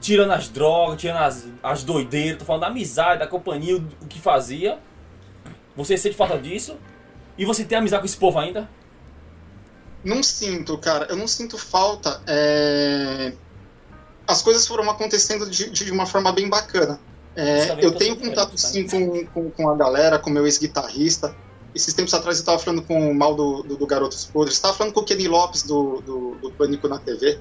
[0.00, 4.06] tirando as drogas, tirando as, as doideiras, tô falando da amizade, da companhia, o, o
[4.06, 4.78] que fazia.
[5.74, 6.76] Você sente falta disso?
[7.38, 8.68] E você tem amizade com esse povo ainda?
[10.04, 11.06] Não sinto, cara.
[11.08, 12.20] Eu não sinto falta.
[12.26, 13.32] é,
[14.26, 17.00] As coisas foram acontecendo de, de uma forma bem bacana.
[17.38, 21.32] É, eu tenho contato sim com, com, com a galera, com o meu ex-guitarrista.
[21.72, 24.56] Esses tempos atrás eu estava falando com o mal do, do, do Garotos Podres.
[24.56, 27.38] Estava falando com o Kenny Lopes do, do, do Pânico na TV.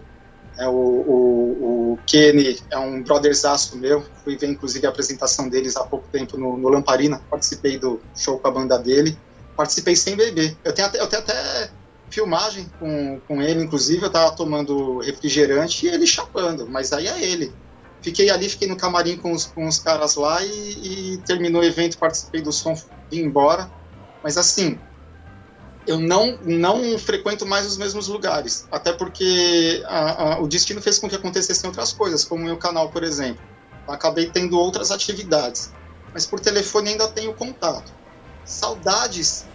[0.56, 4.06] É, o, o, o Kenny é um brotherzaço meu.
[4.24, 7.20] Fui ver inclusive a apresentação deles há pouco tempo no, no Lamparina.
[7.28, 9.18] Participei do show com a banda dele.
[9.56, 10.56] Participei sem beber.
[10.64, 11.72] Eu tenho até, eu tenho até
[12.12, 14.04] filmagem com, com ele, inclusive.
[14.04, 17.52] Eu tava tomando refrigerante e ele chapando, mas aí é ele.
[18.04, 21.66] Fiquei ali, fiquei no camarim com os, com os caras lá e, e terminou o
[21.66, 22.74] evento, participei do som,
[23.12, 23.72] vim embora.
[24.24, 24.84] Mas assim,
[25.86, 28.68] eu não, não frequento mais os mesmos lugares.
[28.70, 32.58] Até porque a- a- o destino fez com que acontecessem outras coisas, como o meu
[32.60, 33.42] canal, por exemplo.
[33.88, 35.76] Acabei tendo outras atividades.
[36.14, 37.94] Mas por telefone ainda tenho contato.
[38.44, 39.50] Saudades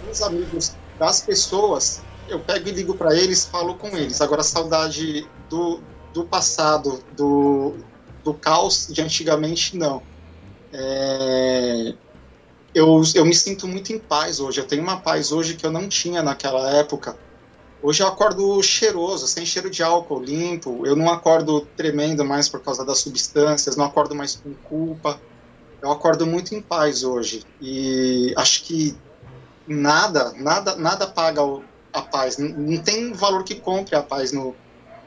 [0.00, 4.20] dos amigos, das pessoas, eu pego e ligo para eles, falo com eles.
[4.20, 7.76] Agora, saudade do, do passado, do,
[8.24, 10.02] do caos de antigamente, não.
[10.72, 11.94] É,
[12.74, 14.58] eu, eu me sinto muito em paz hoje.
[14.58, 17.18] Eu tenho uma paz hoje que eu não tinha naquela época.
[17.82, 20.86] Hoje eu acordo cheiroso, sem cheiro de álcool, limpo.
[20.86, 25.20] Eu não acordo tremendo mais por causa das substâncias, não acordo mais com culpa.
[25.82, 27.44] Eu acordo muito em paz hoje.
[27.60, 28.96] E acho que
[29.68, 31.42] nada, nada, nada paga
[31.92, 32.38] a paz.
[32.38, 34.56] Não, não tem valor que compre a paz no,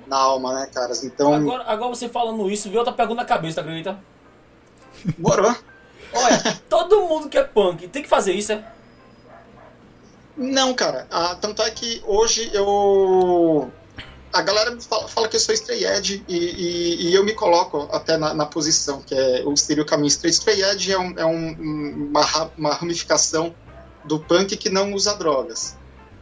[0.10, 1.04] na alma, né, caras?
[1.04, 3.98] Então, Agora, agora você falando isso, veio outra pergunta na cabeça, acredita?
[5.18, 5.56] bora.
[6.12, 8.64] Olha, todo mundo que é punk tem que fazer isso, é?
[10.36, 11.06] Não, cara.
[11.12, 13.70] Ah, tanto é que hoje eu.
[14.32, 17.90] A galera fala, fala que eu sou stray edge e, e- e eu me coloco
[17.92, 20.38] até na, na posição, que é o seria o caminho straight.
[20.38, 23.54] Stray edge é, um- é um- uma, uma ramificação
[24.06, 25.76] do punk que não usa drogas.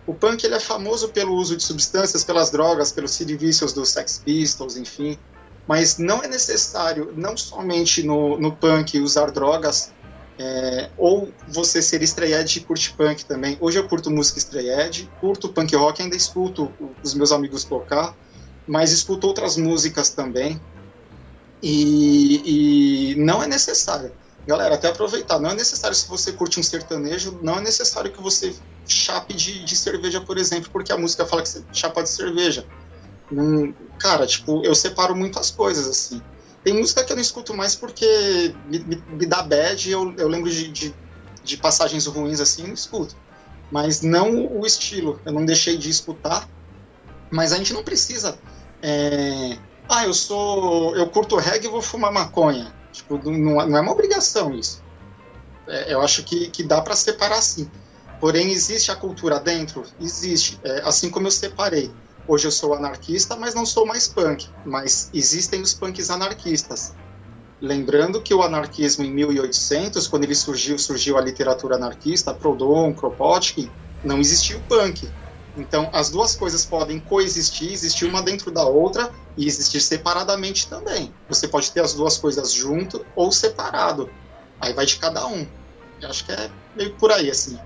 [0.08, 4.22] O punk ele é famoso pelo uso de substâncias, pelas drogas, pelos serviços dos Sex
[4.24, 5.20] Pistols, enfim.
[5.68, 9.92] Mas não é necessário, não somente no, no punk, usar drogas,
[10.40, 13.58] é, ou você ser edge e curte punk também.
[13.60, 16.72] Hoje eu curto música edge, curto punk rock, ainda escuto
[17.04, 18.16] os meus amigos tocar,
[18.66, 20.62] mas escuto outras músicas também.
[21.62, 24.14] E, e não é necessário.
[24.48, 28.22] Galera, até aproveitar, não é necessário se você curte um sertanejo, não é necessário que
[28.22, 28.58] você
[28.88, 32.66] chape de, de cerveja, por exemplo, porque a música fala que você chapa de cerveja.
[33.30, 36.24] Não- cara, tipo, eu separo muitas coisas, assim.
[36.64, 38.06] Tem música que eu não escuto mais porque
[38.64, 40.96] me, me- me dá bad eu, eu lembro de, de,
[41.44, 43.16] de passagens ruins assim, não escuto.
[43.70, 46.50] Mas não o estilo, eu não deixei de escutar.
[47.32, 48.42] Mas a gente não precisa.
[48.82, 50.96] é, Ah, eu sou.
[50.96, 52.74] Eu curto reggae e vou fumar maconha.
[52.98, 54.84] Tipo, não, não é uma obrigação isso.
[55.68, 57.70] É, eu acho que, que dá para separar sim.
[58.20, 59.84] Porém, existe a cultura dentro?
[60.00, 60.60] Existe.
[60.64, 61.92] É, assim como eu separei.
[62.28, 64.50] Hoje eu sou anarquista, mas não sou mais punk.
[64.66, 66.96] Mas existem os punks anarquistas.
[67.62, 73.72] Lembrando que o anarquismo em 1800, quando ele surgiu, surgiu a literatura anarquista, Proudhon, Kropotkin,
[74.04, 75.12] não existia o punk.
[75.58, 81.12] Então, as duas coisas podem coexistir, existir uma dentro da outra, e existir separadamente também.
[81.30, 84.10] Você pode ter as duas coisas junto ou separado.
[84.60, 85.46] Aí vai de cada um.
[86.02, 87.60] Eu acho que é meio por aí, assim.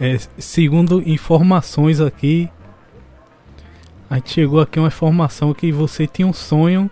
[0.00, 2.48] É, segundo informações aqui,
[4.08, 6.90] a gente chegou aqui uma informação que você tinha um sonho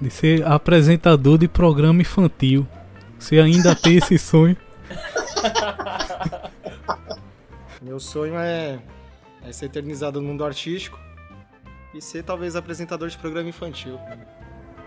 [0.00, 2.66] de ser apresentador de programa infantil.
[3.18, 4.56] Você ainda tem esse sonho?
[7.82, 8.80] Meu sonho é,
[9.42, 10.96] é ser eternizado no mundo artístico
[11.92, 13.98] e ser talvez apresentador de programa infantil.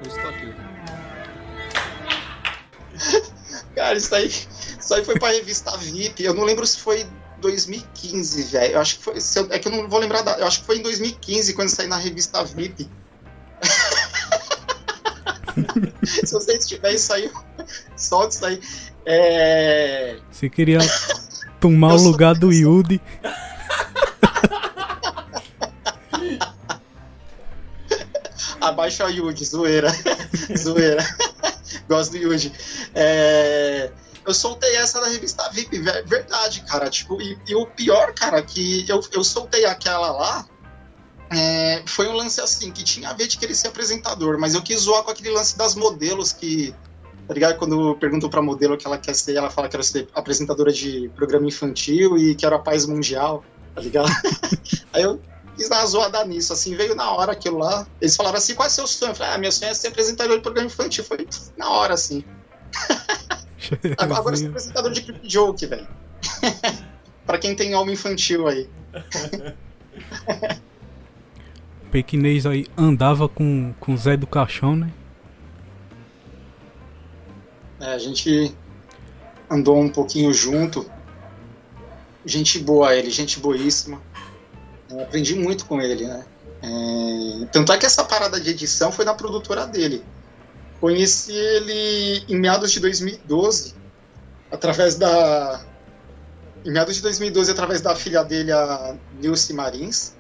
[0.02, 0.56] Eu estou aqui.
[3.76, 6.24] Cara, isso aí, isso aí foi pra revista VIP.
[6.24, 7.06] Eu não lembro se foi
[7.42, 8.76] 2015, velho.
[8.76, 9.16] Eu acho que foi.
[9.36, 10.40] Eu, é que eu não vou lembrar da.
[10.40, 12.90] Eu acho que foi em 2015 quando saí na revista VIP.
[16.06, 17.30] se você tiver isso aí,
[17.98, 18.62] solte isso aí.
[19.06, 20.18] É...
[20.32, 20.80] Você queria
[21.66, 23.02] tomar o lugar do Yudi.
[28.62, 29.92] Abaixa o Yuji, zoeira.
[30.58, 31.04] zoeira.
[31.90, 32.54] Gosto do Yuji.
[32.94, 33.92] É...
[34.26, 36.90] Eu soltei essa na revista VIP, verdade, cara.
[36.90, 40.48] Tipo, e, e o pior, cara, que eu, eu soltei aquela lá.
[41.32, 44.62] É, foi um lance assim, que tinha a ver de querer ser apresentador, mas eu
[44.62, 46.74] quis zoar com aquele lance das modelos que.
[47.28, 47.58] Tá ligado?
[47.58, 50.72] Quando perguntam pra modelo o que ela quer ser, ela fala que quer ser apresentadora
[50.72, 54.10] de programa infantil e quero a paz mundial, tá ligado?
[54.94, 55.20] Aí eu
[55.56, 57.88] fiz uma zoada nisso, assim, veio na hora aquilo lá.
[58.00, 59.12] Eles falaram assim, qual é o seu sonho?
[59.12, 61.04] Eu falei, ah, meu sonho é ser apresentador de programa infantil.
[61.04, 62.24] Foi na hora, assim.
[63.98, 65.88] agora, agora eu sou apresentador de clip joke, velho.
[67.26, 68.70] pra quem tem alma infantil aí.
[71.82, 74.92] o pequinês aí andava com, com o Zé do Caixão, né?
[77.86, 78.52] É, a gente
[79.48, 80.90] andou um pouquinho junto.
[82.26, 84.02] Gente boa ele, gente boíssima.
[84.90, 86.26] Eu aprendi muito com ele, né?
[86.64, 87.46] É...
[87.52, 90.04] Tanto é que essa parada de edição foi na produtora dele.
[90.82, 93.76] Conheci ele em meados de 2012,
[94.50, 95.64] através da.
[96.66, 100.16] Em meados de 2012, através da filha dele, a Nilce Marins.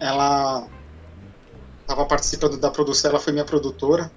[0.00, 0.66] Ela
[1.82, 4.10] estava participando da produção, ela foi minha produtora.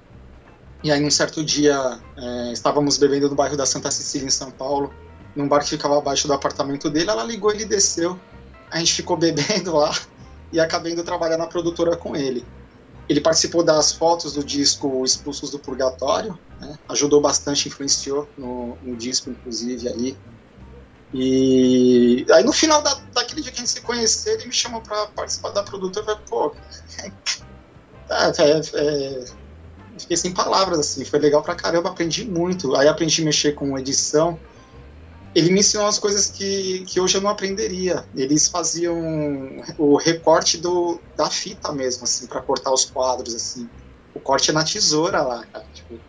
[0.84, 4.50] E aí, um certo dia, é, estávamos bebendo no bairro da Santa Cecília, em São
[4.50, 4.94] Paulo,
[5.36, 7.10] num bar que ficava abaixo do apartamento dele.
[7.10, 8.20] Ela ligou, ele desceu
[8.72, 9.94] a gente ficou bebendo lá
[10.52, 12.46] e acabei indo trabalhar na produtora com ele.
[13.10, 16.80] Ele participou das fotos do disco Expulsos do Purgatório, né?
[16.88, 20.18] ajudou bastante, influenciou no, no, disco, inclusive, ali.
[21.14, 24.80] E aí no final da, daquele dia que a gente se conheceu, ele me chamou
[24.80, 26.06] para participar da produtora.
[26.06, 26.56] Eu falei, pô,
[28.10, 29.26] é, é, é,
[30.02, 32.76] fiquei sem palavras, assim, foi legal pra caramba, aprendi muito.
[32.76, 34.40] Aí aprendi a mexer com edição,
[35.34, 38.06] ele me ensinou as coisas que, que hoje eu não aprenderia.
[38.16, 38.98] Eles faziam
[39.78, 43.70] o recorte do, da fita mesmo, assim, para cortar os quadros, assim.
[44.14, 45.66] O corte é na tesoura lá, cara.
[45.74, 46.00] Tipo,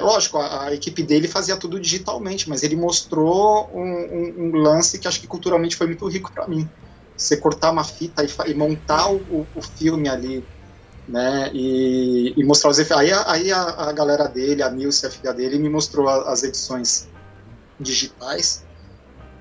[0.00, 4.98] lógico, a, a, equipe dele fazia tudo digitalmente, mas ele mostrou um, um, um lance
[4.98, 6.68] que acho que culturalmente foi muito rico para mim.
[7.16, 10.44] Você cortar uma fita e, e montar o, o, filme ali,
[11.08, 11.50] né?
[11.52, 13.02] E, e mostrar os efeitos.
[13.02, 17.08] Aí, aí a, a, galera dele, a Nilce, a filha dele, me mostrou as edições
[17.78, 18.64] digitais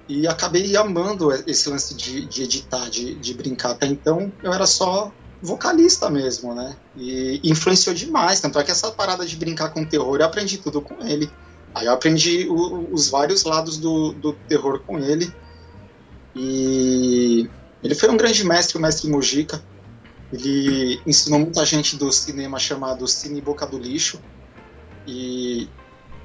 [0.07, 3.71] e acabei amando esse lance de, de editar, de, de brincar.
[3.71, 6.75] Até então eu era só vocalista mesmo, né?
[6.97, 8.41] E influenciou demais.
[8.41, 11.31] Tanto é que essa parada de brincar com terror eu aprendi tudo com ele.
[11.73, 15.33] Aí eu aprendi o, os vários lados do, do terror com ele.
[16.35, 17.49] E
[17.83, 19.63] ele foi um grande mestre, o mestre Mujica.
[20.31, 24.19] Ele ensinou muita gente do cinema chamado Cine Boca do Lixo.
[25.05, 25.67] E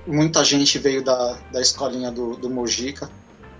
[0.07, 3.11] muita gente veio da, da escolinha do, do Mujica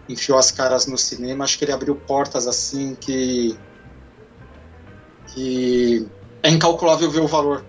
[0.09, 3.57] enfiou as caras no cinema, acho que ele abriu portas assim que
[5.35, 6.07] que
[6.43, 7.65] é incalculável ver o valor,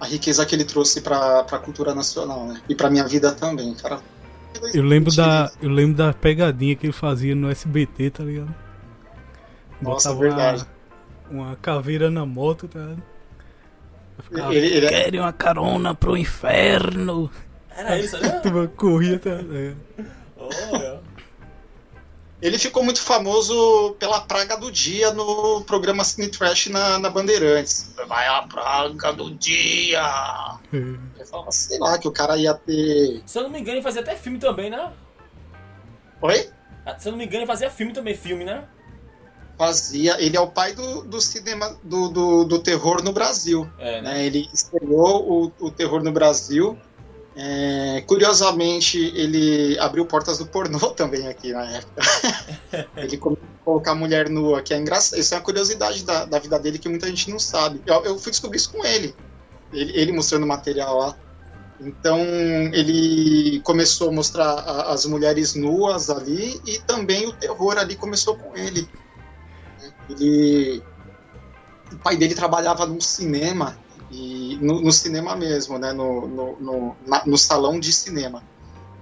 [0.00, 2.60] a riqueza que ele trouxe para a cultura nacional, né?
[2.68, 4.00] E para minha vida também, cara.
[4.72, 8.54] Eu lembro da eu lembro da pegadinha que ele fazia no SBT, tá ligado?
[9.80, 10.66] Nossa, Botava verdade.
[11.30, 12.96] Uma, caveira na moto, tá?
[14.22, 14.86] Ficava, ele, ele...
[14.86, 17.30] É- Querem uma carona pro inferno.
[17.70, 18.40] Era isso, né?
[18.76, 19.30] corria, tá?
[19.30, 19.74] É.
[20.38, 21.06] Oh,
[22.40, 27.92] ele ficou muito famoso pela praga do dia no programa Cine Trash na, na Bandeirantes.
[28.06, 30.02] Vai a praga do dia!
[30.72, 30.98] Hum.
[31.18, 33.22] Eu falava, sei lá, que o cara ia ter.
[33.24, 34.92] Se eu não me engano, ele fazia até filme também, né?
[36.20, 36.50] Oi?
[36.84, 38.64] Ah, se eu não me engano, ele fazia filme também, filme, né?
[39.58, 40.20] Fazia.
[40.20, 43.68] Ele é o pai do, do cinema do, do, do terror no Brasil.
[43.78, 44.14] É, né?
[44.14, 44.26] né?
[44.26, 46.78] Ele estreou o, o terror no Brasil
[47.38, 52.02] É, curiosamente, ele abriu portas do pornô também aqui na época.
[52.96, 55.18] ele começou a colocar a mulher nua, que é engraçado.
[55.18, 57.82] Isso é uma curiosidade da, da vida dele que muita gente não sabe.
[57.84, 59.14] Eu, eu fui descobrir isso com ele.
[59.70, 59.92] ele.
[59.94, 61.16] Ele mostrando material lá.
[61.78, 62.20] Então
[62.72, 68.34] ele começou a mostrar a, as mulheres nuas ali e também o terror ali começou
[68.34, 68.88] com ele.
[70.08, 70.82] Ele,
[71.92, 73.76] o pai dele trabalhava num cinema
[74.10, 78.42] e no, no cinema mesmo, né, no, no, no, na, no salão de cinema.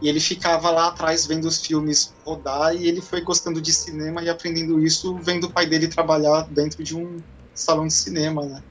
[0.01, 4.23] E ele ficava lá atrás vendo os filmes rodar e ele foi gostando de cinema
[4.23, 7.23] e aprendendo isso vendo o pai dele trabalhar dentro de um
[7.55, 8.63] salão de cinema, né?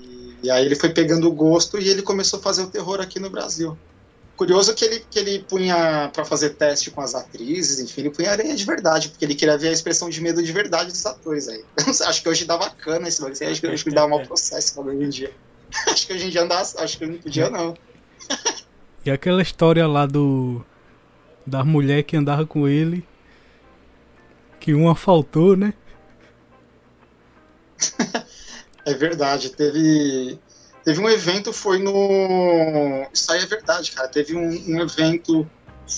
[0.00, 3.00] E, e aí ele foi pegando o gosto e ele começou a fazer o terror
[3.00, 3.76] aqui no Brasil.
[4.36, 8.30] Curioso que ele, que ele punha para fazer teste com as atrizes, enfim, ele punha
[8.30, 11.48] areia de verdade, porque ele queria ver a expressão de medo de verdade dos atores
[11.48, 11.62] aí.
[12.06, 15.08] acho que hoje dava cana esse bagulho, acho que hoje dava mau processo hoje em
[15.08, 15.32] dia.
[15.88, 17.74] acho que hoje em dia não acho que não podia não.
[19.04, 20.64] e aquela história lá do
[21.46, 23.06] da mulher que andava com ele,
[24.58, 25.74] que uma faltou, né?
[28.86, 30.38] é verdade, teve
[30.84, 33.06] Teve um evento, foi no.
[33.12, 34.08] Isso aí é verdade, cara.
[34.08, 35.48] Teve um, um evento,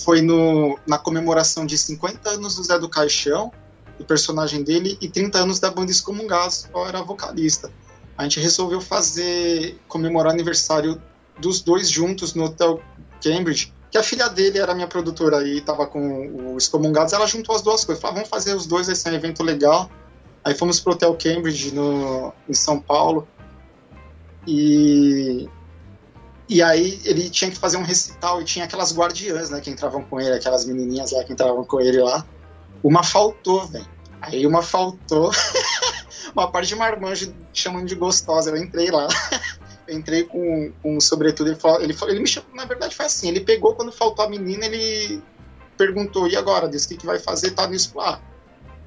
[0.03, 3.51] foi no, na comemoração de 50 anos do Zé do Caixão,
[3.97, 7.71] do personagem dele, e 30 anos da banda Excomungados, qual era vocalista.
[8.17, 11.01] A gente resolveu fazer, comemorar o aniversário
[11.39, 12.81] dos dois juntos no Hotel
[13.21, 17.55] Cambridge, que a filha dele era minha produtora e estava com o Excomungados, ela juntou
[17.55, 18.01] as duas coisas.
[18.01, 19.89] Falou, vamos fazer os dois, esse é um evento legal.
[20.43, 23.27] Aí fomos pro Hotel Cambridge no, em São Paulo.
[24.47, 25.49] E
[26.47, 30.03] e aí ele tinha que fazer um recital e tinha aquelas guardiãs, né, que entravam
[30.03, 32.25] com ele, aquelas menininhas lá que entravam com ele lá.
[32.83, 33.87] Uma faltou, velho.
[34.21, 35.31] Aí uma faltou.
[36.35, 38.51] uma parte de marmanjo chamando de gostosa.
[38.51, 39.07] Eu entrei lá.
[39.87, 41.49] eu entrei com, com sobretudo.
[41.49, 43.27] Ele, falou, ele, falou, ele me chamou, na verdade foi assim.
[43.27, 45.23] Ele pegou quando faltou a menina, ele
[45.75, 46.69] perguntou: e agora?
[46.69, 47.51] Disse: o que, que vai fazer?
[47.51, 47.99] Tá nisso.
[47.99, 48.19] Ah,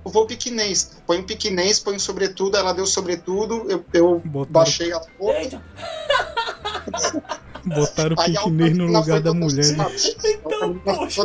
[0.04, 0.92] eu vou piquinês.
[1.06, 5.60] Põe um piquinês, põe sobretudo, ela deu sobretudo, eu, eu baixei a foto.
[7.64, 9.76] Botaram o piquinês no lugar da mulher.
[10.24, 11.22] Então, poxa.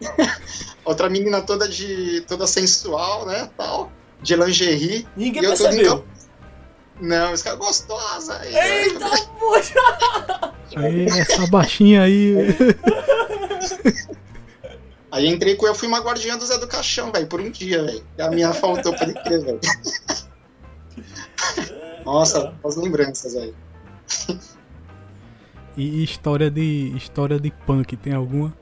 [0.84, 2.22] Outra menina toda de.
[2.28, 3.48] toda sensual, né?
[3.56, 3.90] Tal.
[4.20, 5.06] De lingerie.
[5.16, 6.04] Ninguém e percebeu.
[7.00, 8.38] Não, esse cara é gostosa.
[8.38, 10.54] Aí, Eita, poxa!
[10.76, 12.34] Aí, essa baixinha aí.
[15.14, 17.84] Aí entrei com eu fui uma guardiã do Zé do Caixão, velho, por um dia,
[17.84, 18.04] velho.
[18.18, 19.60] A minha faltou pra ele crer, velho.
[22.04, 23.54] Nossa, as lembranças, velho.
[25.76, 28.52] E história de história de punk, tem alguma?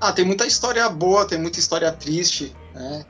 [0.00, 3.04] Ah, tem muita história boa, tem muita história triste, né?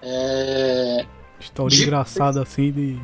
[0.00, 1.06] É...
[1.38, 1.82] História de...
[1.82, 2.98] engraçada assim de.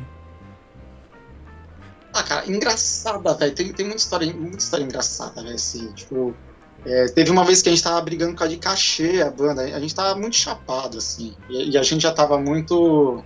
[2.11, 3.53] Ah, cara, engraçada, velho.
[3.53, 6.35] Tem, tem muita história, muita história engraçada, velho, assim, tipo.
[6.85, 9.61] É, teve uma vez que a gente tava brigando com a de cachê, a banda,
[9.61, 13.23] a gente tava muito chapado, assim, e, e, a gente já tava muito.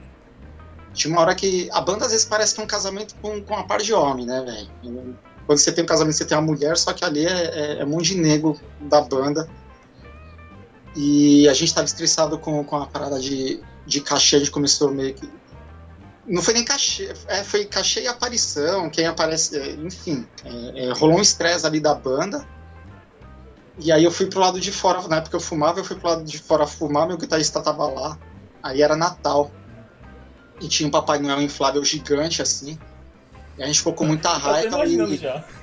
[0.93, 1.69] Tinha uma hora que.
[1.71, 4.25] A banda às vezes parece que é um casamento com, com uma par de homem,
[4.25, 5.17] né, velho?
[5.45, 7.85] Quando você tem um casamento, você tem uma mulher, só que ali é, é, é
[7.85, 9.47] um monte de nego da banda.
[10.95, 14.91] E a gente tava estressado com, com a parada de, de cachê, a gente começou
[14.91, 15.29] meio que.
[16.27, 20.27] Não foi nem cachê, é, foi cachê e aparição, quem aparece, é, enfim.
[20.43, 22.45] É, é, rolou um estresse ali da banda.
[23.77, 26.09] E aí eu fui pro lado de fora, na época eu fumava, eu fui pro
[26.09, 28.17] lado de fora fumar, meu guitarrista tava lá.
[28.63, 29.51] Aí era Natal.
[30.61, 32.79] E tinha um Papai Noel inflável gigante, assim.
[33.57, 34.85] E a gente ficou com muita raiva.
[34.85, 35.17] Eu e...
[35.17, 35.43] já.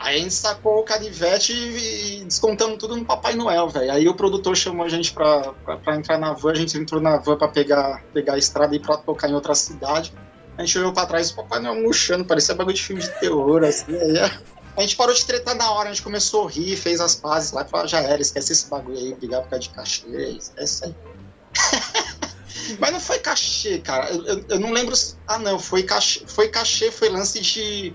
[0.00, 3.92] Aí a gente sacou o canivete e, descontamos tudo no Papai Noel, velho.
[3.92, 6.98] Aí o produtor chamou a gente pra, pra, pra, entrar na van, a gente entrou
[6.98, 10.14] na van pra pegar, pegar a estrada e pra tocar em outra cidade.
[10.58, 13.62] A gente olhou pra trás o Papai Noel murchando, parecia bagulho de filme de terror,
[13.62, 13.84] assim.
[13.94, 14.18] Aí
[14.76, 17.52] a gente parou de tretar na hora, a gente começou a rir, fez as pazes
[17.52, 20.06] lá e falou: ah, já era, esquece esse bagulho aí, brigar por causa de cachê,
[20.36, 20.94] esquece aí.
[22.80, 24.10] Mas não foi cachê, cara.
[24.10, 24.94] Eu, eu, eu, não lembro.
[25.28, 27.94] Ah, não, foi cachê, foi cachê, foi lance de.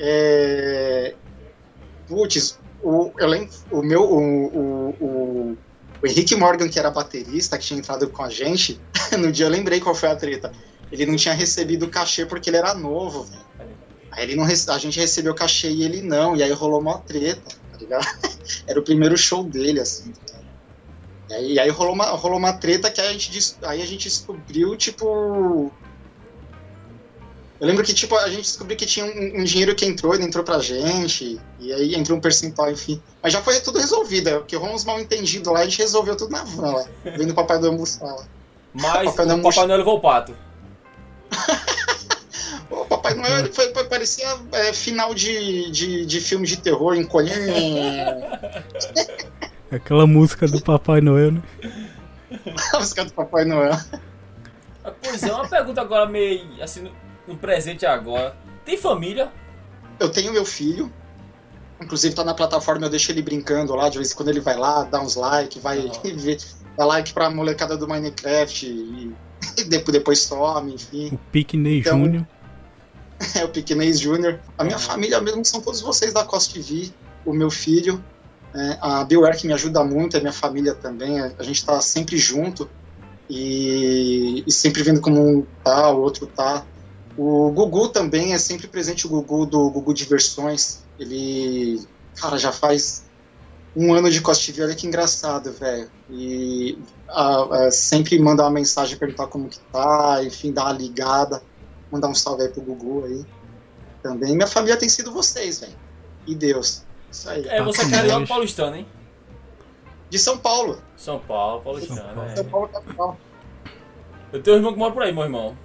[0.00, 1.14] É...
[2.08, 4.02] Putz, o, eu lembro, o meu.
[4.02, 5.58] O, o, o,
[6.02, 8.80] o Henrique Morgan, que era baterista, que tinha entrado com a gente,
[9.16, 10.52] no dia eu lembrei qual foi a treta
[10.92, 13.42] ele não tinha recebido o cachê porque ele era novo, velho.
[14.10, 16.98] Aí ele não, a gente recebeu o cachê e ele não, e aí rolou uma
[16.98, 18.06] treta, tá ligado?
[18.68, 20.12] Era o primeiro show dele, assim.
[21.30, 24.02] E aí, e aí rolou, uma, rolou uma treta que a gente, aí a gente
[24.06, 25.72] descobriu, tipo.
[27.58, 30.24] Eu lembro que, tipo, a gente descobriu que tinha um, um dinheiro que entrou, ele
[30.24, 33.00] entrou pra gente, e aí entrou um percentual, enfim.
[33.22, 36.16] Mas já foi tudo resolvido, é, porque rolou uns mal entendidos lá, a gente resolveu
[36.16, 36.84] tudo na van lá,
[37.16, 38.26] vendo o Papai Noel almoçar lá.
[38.74, 40.36] Mas o Papai Noel levou o pato.
[42.88, 47.52] Papai Noel ele foi, parecia é, final de, de, de filme de terror, encolhendo.
[49.70, 51.42] Aquela música do Papai Noel, né?
[52.74, 53.76] a música do Papai Noel.
[55.02, 56.92] Pois é, uma pergunta agora meio assim, no-
[57.26, 58.36] no presente agora.
[58.64, 59.30] Tem família?
[59.98, 60.92] Eu tenho meu filho.
[61.80, 64.56] Inclusive tá na plataforma, eu deixo ele brincando lá, de vez em quando ele vai
[64.56, 66.38] lá, dá uns likes, vai ver,
[66.76, 69.14] dá like pra molecada do Minecraft e,
[69.88, 71.10] e depois, some, enfim.
[71.12, 72.26] O Piqueney Então- Júnior.
[73.36, 74.40] É o Piquenês Júnior.
[74.58, 74.84] A minha Aham.
[74.84, 76.90] família mesmo são todos vocês da Costa TV,
[77.24, 78.02] o meu filho.
[78.54, 81.20] é, a Bill que me ajuda muito, a minha família também.
[81.20, 82.68] A, a gente tá sempre junto
[83.30, 86.64] e, e sempre vendo como um tá, o outro tá.
[87.16, 90.80] O Gugu também é sempre presente, o Gugu do Gugu Diversões.
[90.98, 91.80] Ele,
[92.16, 93.04] cara, já faz
[93.76, 95.88] um ano de Costa TV, olha que engraçado, velho.
[96.10, 96.76] E
[97.12, 101.42] a- a- sempre manda uma mensagem, perguntar como que tá, enfim, dar uma ligada.
[101.90, 103.24] Mandar um salve aí pro Gugu aí.
[104.02, 104.34] Também.
[104.34, 105.74] Minha família tem sido vocês, velho.
[106.26, 106.82] E Deus.
[107.10, 107.46] Isso aí.
[107.46, 108.86] É, você é carioca paulistano, hein?
[110.08, 110.80] De São Paulo.
[110.96, 112.00] São Paulo, paulistano.
[112.00, 112.30] São Paulo.
[112.34, 112.48] São É.
[112.48, 113.16] Paulo capital.
[114.32, 115.56] Eu tenho um irmão que mora por aí, meu irmão.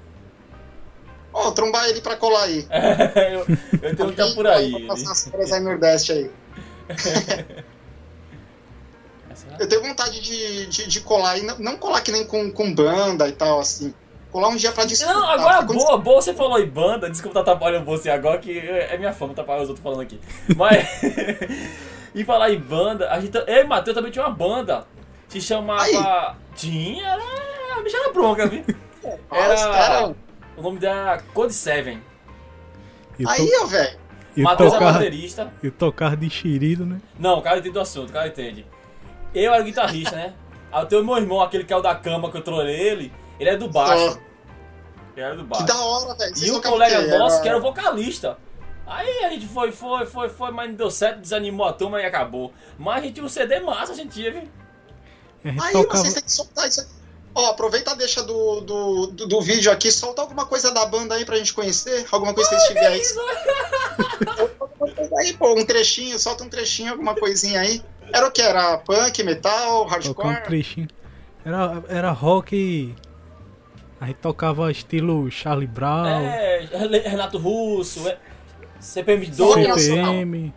[1.34, 2.68] Ó, trombar ele pra colar aí.
[3.34, 3.45] eu,
[3.82, 4.72] eu tenho um que tá por aí.
[4.72, 6.32] Pra ele- passar as férias aí no Nordeste aí.
[9.60, 11.43] Eu tenho vontade de, de, de colar aí.
[11.43, 13.93] Não, não colar que nem com, com banda e tal, assim.
[14.32, 15.16] Colar um dia pra desfrutar.
[15.16, 18.38] Não, agora porque quando boa, boa, você falou em banda, desculpa tá atrapalhando você agora,
[18.39, 20.20] que é minha fama atrapalhar os outros falando aqui.
[20.55, 20.86] Mas,
[22.14, 24.86] e falar em banda, a gente, eu e Matheus também tinha uma banda,
[25.30, 25.82] se chamava...
[25.84, 26.36] Aí.
[26.55, 27.24] Tinha, era,
[27.80, 28.64] a bicha era bronca, viu?
[29.32, 30.16] Era, caras-
[30.58, 32.01] o nome da Code Seven.
[33.26, 33.97] Aí, ó, velho.
[34.36, 35.53] eu, Matheus é tocava, baterista.
[35.64, 36.99] eu tocava de xerido, né?
[37.18, 38.66] Não, o cara entende do assunto, o cara entende.
[39.44, 40.34] Eu era o guitarrista, né?
[40.72, 43.14] Aí eu tenho meu irmão, aquele que é o da cama que eu trolei ele,
[43.40, 44.20] ele é do baixo.
[45.16, 45.66] Ele era do Que baixo.
[45.66, 46.34] da hora, velho.
[46.38, 47.18] E o colega quê?
[47.18, 48.38] nosso, que era o vocalista.
[48.86, 52.06] Aí a gente foi, foi, foi, foi, mas não deu certo, desanimou a turma e
[52.06, 52.54] acabou.
[52.78, 54.44] Mas a gente tinha um CD massa, a gente tinha, viu?
[55.44, 56.04] A gente Aí tocava.
[56.04, 56.88] vocês têm que soltar isso aí.
[57.36, 61.16] Ó, aproveita a deixa do, do, do, do vídeo aqui, solta alguma coisa da banda
[61.16, 62.06] aí pra gente conhecer.
[62.12, 63.02] Alguma coisa que vocês tiverem aí.
[65.18, 67.84] Aí, pô, um trechinho, solta um trechinho, alguma coisinha aí.
[68.14, 68.41] Era o que?
[68.41, 70.88] Era punk, metal, um hardcore?
[71.45, 72.95] Era, era rock.
[73.99, 76.68] A gente tocava estilo Charlie Brown, É,
[77.05, 78.18] Renato Russo, é,
[78.80, 80.05] CPM Rock 2, nacional.
[80.05, 80.53] CPM.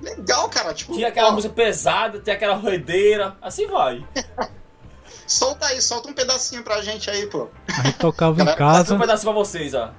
[0.00, 0.72] Legal, cara.
[0.72, 4.06] Tipo, tinha aquela ó, música pesada, tinha aquela roedeira, assim vai.
[5.26, 7.48] solta aí, solta um pedacinho pra gente aí, pô.
[7.68, 8.98] A gente tocava em Galera, um casa.
[8.98, 9.90] pedaço pra vocês, ó.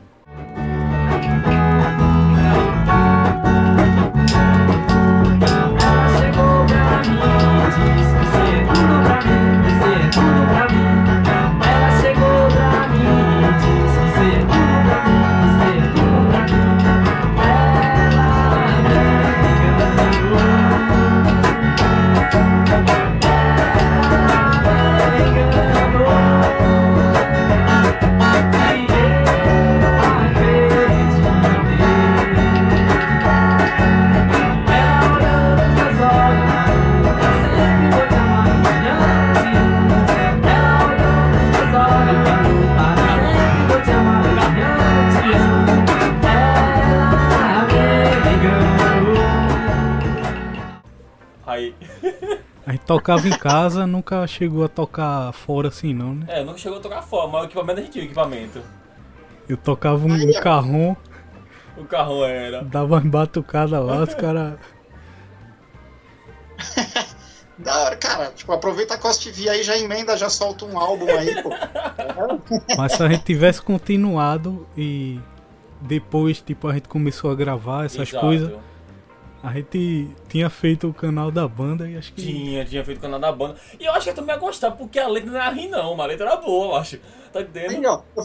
[53.22, 56.26] Tocava em casa, nunca chegou a tocar fora assim não, né?
[56.30, 58.62] É, nunca chegou a tocar fora, mas o equipamento a gente tinha o equipamento.
[59.48, 60.42] Eu tocava um, Aí, ó.
[60.42, 60.98] carrão,
[61.78, 62.64] O carrão era.
[62.64, 64.54] dava umas batucadas lá, os caras.
[67.60, 68.32] Da hora, cara.
[68.34, 71.50] Tipo, aproveita a Costa TV aí, já emenda, já solta um álbum aí, pô.
[72.78, 75.20] Mas se a gente tivesse continuado e
[75.82, 78.26] depois, tipo, a gente começou a gravar essas Exato.
[78.26, 78.54] coisas,
[79.42, 82.22] a gente tinha feito o canal da banda e acho que.
[82.22, 83.56] Tinha, tinha feito o canal da banda.
[83.80, 86.00] E eu acho que eu também ia gostar, porque a letra não era ruim, não.
[86.02, 86.98] A letra era boa, eu acho.
[87.32, 87.86] Tá Aí, entendendo?
[88.18, 88.24] ó.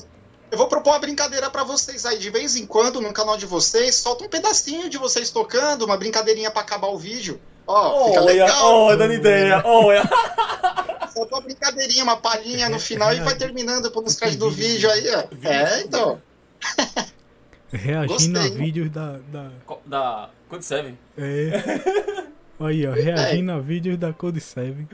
[0.50, 2.18] Eu vou propor uma brincadeira pra vocês aí.
[2.18, 5.96] De vez em quando, no canal de vocês, solta um pedacinho de vocês tocando, uma
[5.96, 7.40] brincadeirinha pra acabar o vídeo.
[7.66, 8.72] Ó, fica Olha, legal.
[8.74, 9.62] olha, dando ideia.
[9.64, 10.02] Olha.
[11.12, 15.08] Solta uma brincadeirinha, uma palhinha no final e vai terminando nos créditos do vídeo aí,
[15.14, 15.48] ó.
[15.48, 16.20] É, então.
[17.76, 18.58] Reagindo a Gostei.
[18.64, 19.18] vídeos da.
[19.32, 19.50] da
[19.86, 20.30] Da.
[20.48, 20.94] Code 7.
[21.18, 22.24] é.
[22.60, 24.86] Aí, ó, reagindo a vídeos da Code 7.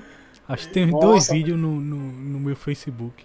[0.49, 1.07] Acho que tem Nossa.
[1.07, 3.25] dois vídeos no, no, no meu Facebook.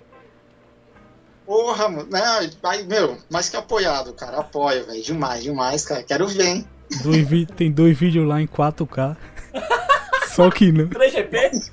[1.45, 2.09] Porra, mano.
[2.11, 2.21] Né?
[2.63, 4.39] Aí, meu, mais que apoiado, cara.
[4.39, 5.01] Apoio, velho.
[5.01, 6.03] Demais, demais, cara.
[6.03, 6.67] Quero ver, hein?
[7.01, 9.15] Dois vi- tem dois vídeos lá em 4K.
[10.35, 10.87] Só que não.
[10.89, 11.71] 3GP?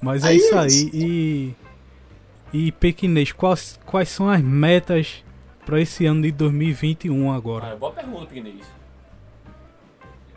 [0.00, 0.90] Mas é Aí, isso aí.
[0.92, 1.54] E,
[2.52, 5.23] E Pequinês, quais, quais são as metas
[5.64, 7.66] para esse ano de 2021 Ah, agora?
[7.68, 8.66] é boa pergunta, Piquenês.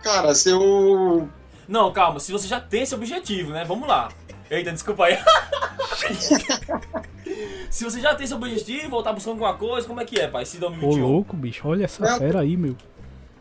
[0.01, 1.27] Cara, se eu.
[1.67, 3.65] Não, calma, se você já tem esse objetivo, né?
[3.65, 4.09] Vamos lá.
[4.49, 5.17] Eita, desculpa aí.
[7.69, 10.27] se você já tem esse objetivo ou tá buscando alguma coisa, como é que é,
[10.27, 10.43] pai?
[10.43, 11.07] Esse Ô 2021?
[11.07, 12.17] louco, bicho, olha essa Não.
[12.17, 12.75] fera aí, meu.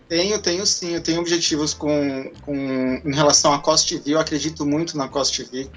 [0.09, 4.65] Tenho, tenho sim, eu tenho objetivos com, com em relação à Cost TV, eu acredito
[4.65, 5.69] muito na Cost TV.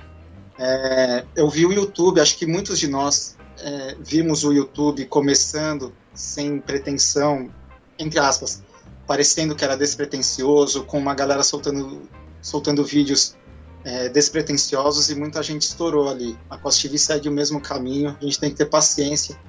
[0.58, 5.94] É, eu vi o YouTube, acho que muitos de nós é, vimos o YouTube começando
[6.20, 7.50] sem pretensão,
[7.98, 8.62] entre aspas,
[9.08, 12.02] parecendo que era despretensioso, com uma galera soltando,
[12.42, 13.38] soltando vídeos
[13.86, 16.38] é, despretensiosos e muita gente estourou ali.
[16.50, 19.40] A Cost TV segue o mesmo caminho, a gente tem que ter paciência.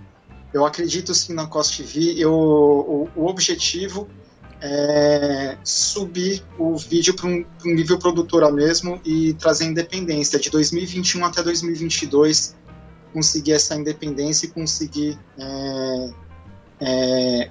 [0.55, 4.09] Eu acredito sim na Cost TV, eu, o, o objetivo
[4.61, 10.39] é, subir o vídeo para um, um nível produtora mesmo e trazer independência.
[10.39, 12.55] De 2021 até 2022,
[13.12, 16.11] conseguir essa independência e conseguir é,
[16.81, 17.51] é,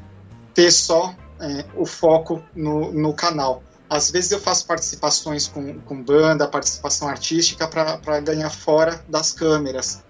[0.54, 3.64] ter só é, o foco no, no canal.
[3.90, 10.04] Às vezes eu faço participações com, com banda, participação artística para ganhar fora das câmeras.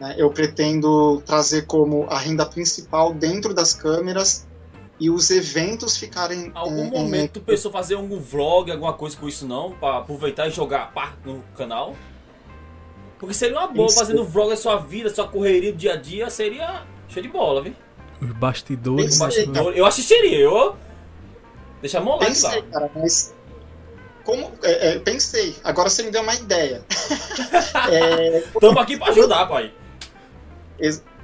[0.00, 0.14] né?
[0.18, 4.48] Eu pretendo trazer como a renda principal dentro das câmeras
[4.98, 6.50] e os eventos ficarem.
[6.54, 9.72] Algum é, momento tu pensou fazer algum vlog, alguma coisa com isso não?
[9.72, 11.94] Pra aproveitar e jogar pá no canal?
[13.18, 13.98] Porque seria uma boa Isso.
[13.98, 17.62] fazendo vlog da sua vida, sua correria do dia a dia, seria show de bola,
[17.62, 17.74] viu?
[18.20, 19.78] Os bastidores.
[19.78, 20.76] Eu, assistiria, eu.
[21.80, 23.34] Deixa a mão lá, Pensei, cara, mas.
[24.24, 26.84] Como, é, é, pensei, agora você me deu uma ideia.
[27.90, 29.72] é, Tamo aqui pra ajudar, pai.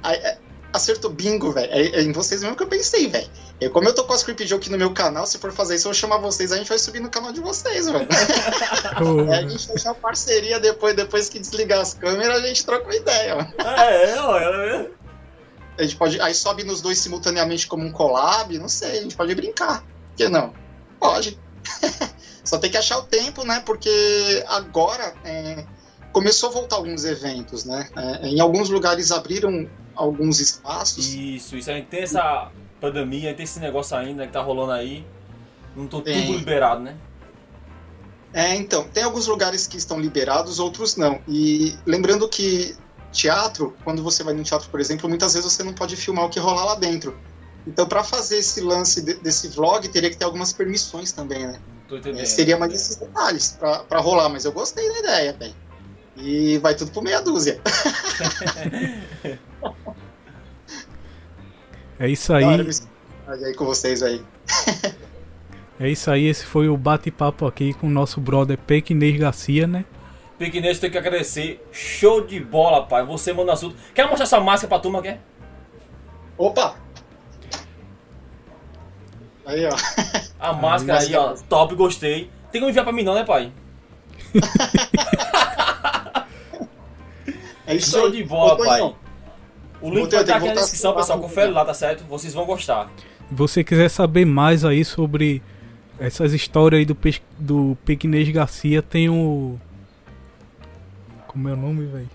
[0.03, 0.37] é,
[0.73, 1.71] acertou bingo, velho.
[1.71, 3.29] É, é em vocês mesmo que eu pensei, velho.
[3.59, 5.87] É, como eu tô com as Creep Joke no meu canal, se for fazer isso,
[5.87, 8.07] eu vou chamar vocês, a gente vai subir no canal de vocês, velho.
[9.31, 12.85] É, a gente fechar uma parceria depois, depois que desligar as câmeras, a gente troca
[12.85, 13.53] uma ideia, mano.
[13.59, 14.91] É, olha.
[15.77, 16.19] A gente pode.
[16.21, 19.81] Aí sobe nos dois simultaneamente como um collab, não sei, a gente pode brincar.
[19.81, 20.53] Por que não?
[20.99, 21.39] Pode.
[22.43, 23.61] Só tem que achar o tempo, né?
[23.65, 25.65] Porque agora é,
[26.11, 27.89] começou a voltar alguns eventos, né?
[27.95, 31.13] É, em alguns lugares abriram alguns espaços.
[31.13, 31.69] Isso, isso.
[31.69, 35.05] A gente tem essa pandemia, tem esse negócio ainda que tá rolando aí.
[35.75, 36.25] Não tô Tem.
[36.25, 36.95] tudo liberado, né?
[38.33, 41.21] É, então, tem alguns lugares que estão liberados, outros não.
[41.27, 42.75] E lembrando que
[43.17, 46.29] teatro, quando você vai no teatro, por exemplo, muitas vezes você não pode filmar o
[46.29, 47.17] que rolar lá dentro.
[47.65, 51.59] Então, para fazer esse lance de- desse vlog, teria que ter algumas permissões também, né?
[52.17, 55.55] É, seria mais esses detalhes pra, pra rolar, mas eu gostei da ideia, velho.
[56.15, 57.59] E vai tudo por meia dúzia.
[61.99, 62.63] É isso Da hora
[63.27, 63.43] aí.
[63.45, 64.21] aí com vocês aí.
[65.79, 66.27] É isso aí.
[66.27, 69.83] Esse foi o bate-papo aqui com o nosso brother Pequinês Garcia, né?
[70.37, 71.65] Pequenês tem que agradecer.
[71.71, 73.03] Show de bola, pai.
[73.05, 73.75] Você manda assunto.
[73.93, 75.19] Quer mostrar essa máscara pra turma, quer?
[76.37, 76.75] Opa!
[79.45, 79.75] Aí, ó.
[80.39, 81.33] A máscara aí, ó.
[81.49, 82.29] Top, gostei.
[82.51, 83.51] Tem como enviar pra mim não, né, pai?
[87.67, 88.11] É isso Show aí.
[88.13, 88.79] de bola, Ô, pai.
[88.79, 88.95] Toninho,
[89.81, 91.19] O link vai estar que aqui na descrição, pessoal.
[91.19, 92.05] Confere lá, tá certo?
[92.05, 92.89] Vocês vão gostar.
[93.27, 95.43] Se você quiser saber mais aí sobre
[95.99, 96.97] essas histórias aí do,
[97.37, 97.77] do
[98.33, 99.59] Garcia, tem o.
[101.37, 102.09] Como é o nome, velho?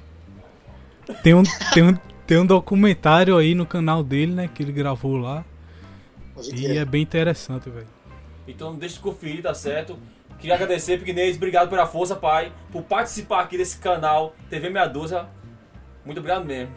[1.23, 1.97] Tem um, tem, um,
[2.27, 4.51] tem um documentário aí no canal dele, né?
[4.53, 5.45] Que ele gravou lá.
[6.53, 7.87] E é bem interessante, velho.
[8.49, 9.97] Então não deixe de conferir, tá certo?
[10.41, 11.37] Queria agradecer, Pequenês.
[11.37, 12.53] Obrigado pela força, pai.
[12.73, 15.29] Por participar aqui desse canal TV Meia Dúzia.
[16.05, 16.75] Muito obrigado mesmo.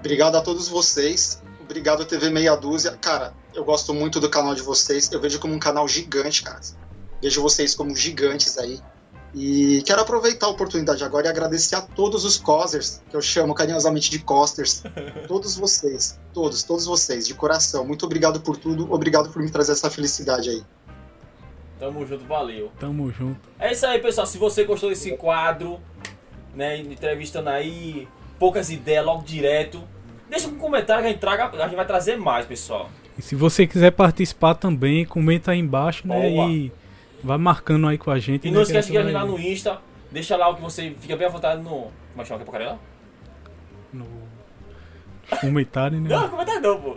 [0.00, 1.40] Obrigado a todos vocês.
[1.60, 2.98] Obrigado TV Meia Dúzia.
[3.00, 5.12] Cara, eu gosto muito do canal de vocês.
[5.12, 6.60] Eu vejo como um canal gigante, cara.
[7.22, 8.80] Vejo vocês como gigantes aí.
[9.34, 13.52] E quero aproveitar a oportunidade agora e agradecer a todos os cosers, que eu chamo
[13.52, 14.84] carinhosamente de costers.
[15.26, 17.84] todos vocês, todos, todos vocês, de coração.
[17.84, 18.92] Muito obrigado por tudo.
[18.92, 20.62] Obrigado por me trazer essa felicidade aí.
[21.80, 22.70] Tamo junto, valeu.
[22.78, 23.40] Tamo junto.
[23.58, 24.26] É isso aí, pessoal.
[24.26, 25.80] Se você gostou desse quadro,
[26.54, 28.06] né, entrevistando aí,
[28.38, 29.82] poucas ideias, logo direto,
[30.30, 32.88] deixa um comentário que a gente, traga, a gente vai trazer mais, pessoal.
[33.18, 36.30] E se você quiser participar também, comenta aí embaixo, né?
[36.30, 36.50] Boa.
[36.50, 36.72] E
[37.24, 38.46] vai marcando aí com a gente.
[38.46, 39.80] E né, não que esquece de a ir gente lá no Insta,
[40.12, 41.70] deixa lá o que você fica bem à vontade no.
[41.70, 42.78] Como é que chama aqui porcaria lá?
[43.94, 44.06] no
[45.40, 46.08] comentário, né?
[46.08, 46.96] Não, comentário não, pô.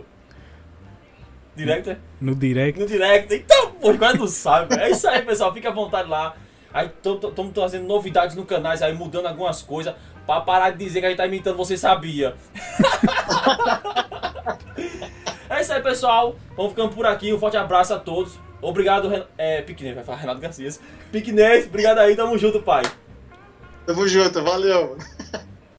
[1.56, 1.98] Direct, né?
[2.20, 2.78] No direct.
[2.78, 3.34] no direct.
[3.34, 4.78] Então, pô, quase não sabe.
[4.78, 5.52] É isso aí, pessoal.
[5.52, 6.36] Fica à vontade lá.
[6.72, 9.94] Aí estamos trazendo novidades no canal, aí mudando algumas coisas.
[10.26, 12.36] Pra parar de dizer que a gente tá imitando, você sabia.
[15.48, 16.36] é isso aí, pessoal.
[16.54, 17.32] Vamos ficando por aqui.
[17.32, 18.38] Um forte abraço a todos.
[18.60, 19.24] Obrigado, Ren...
[19.36, 19.94] é, Piquenês.
[19.94, 20.70] Vai falar Renato Garcia.
[21.12, 22.16] Piquenês, obrigado aí.
[22.16, 22.82] Tamo junto, pai.
[23.86, 24.98] Tamo junto, valeu.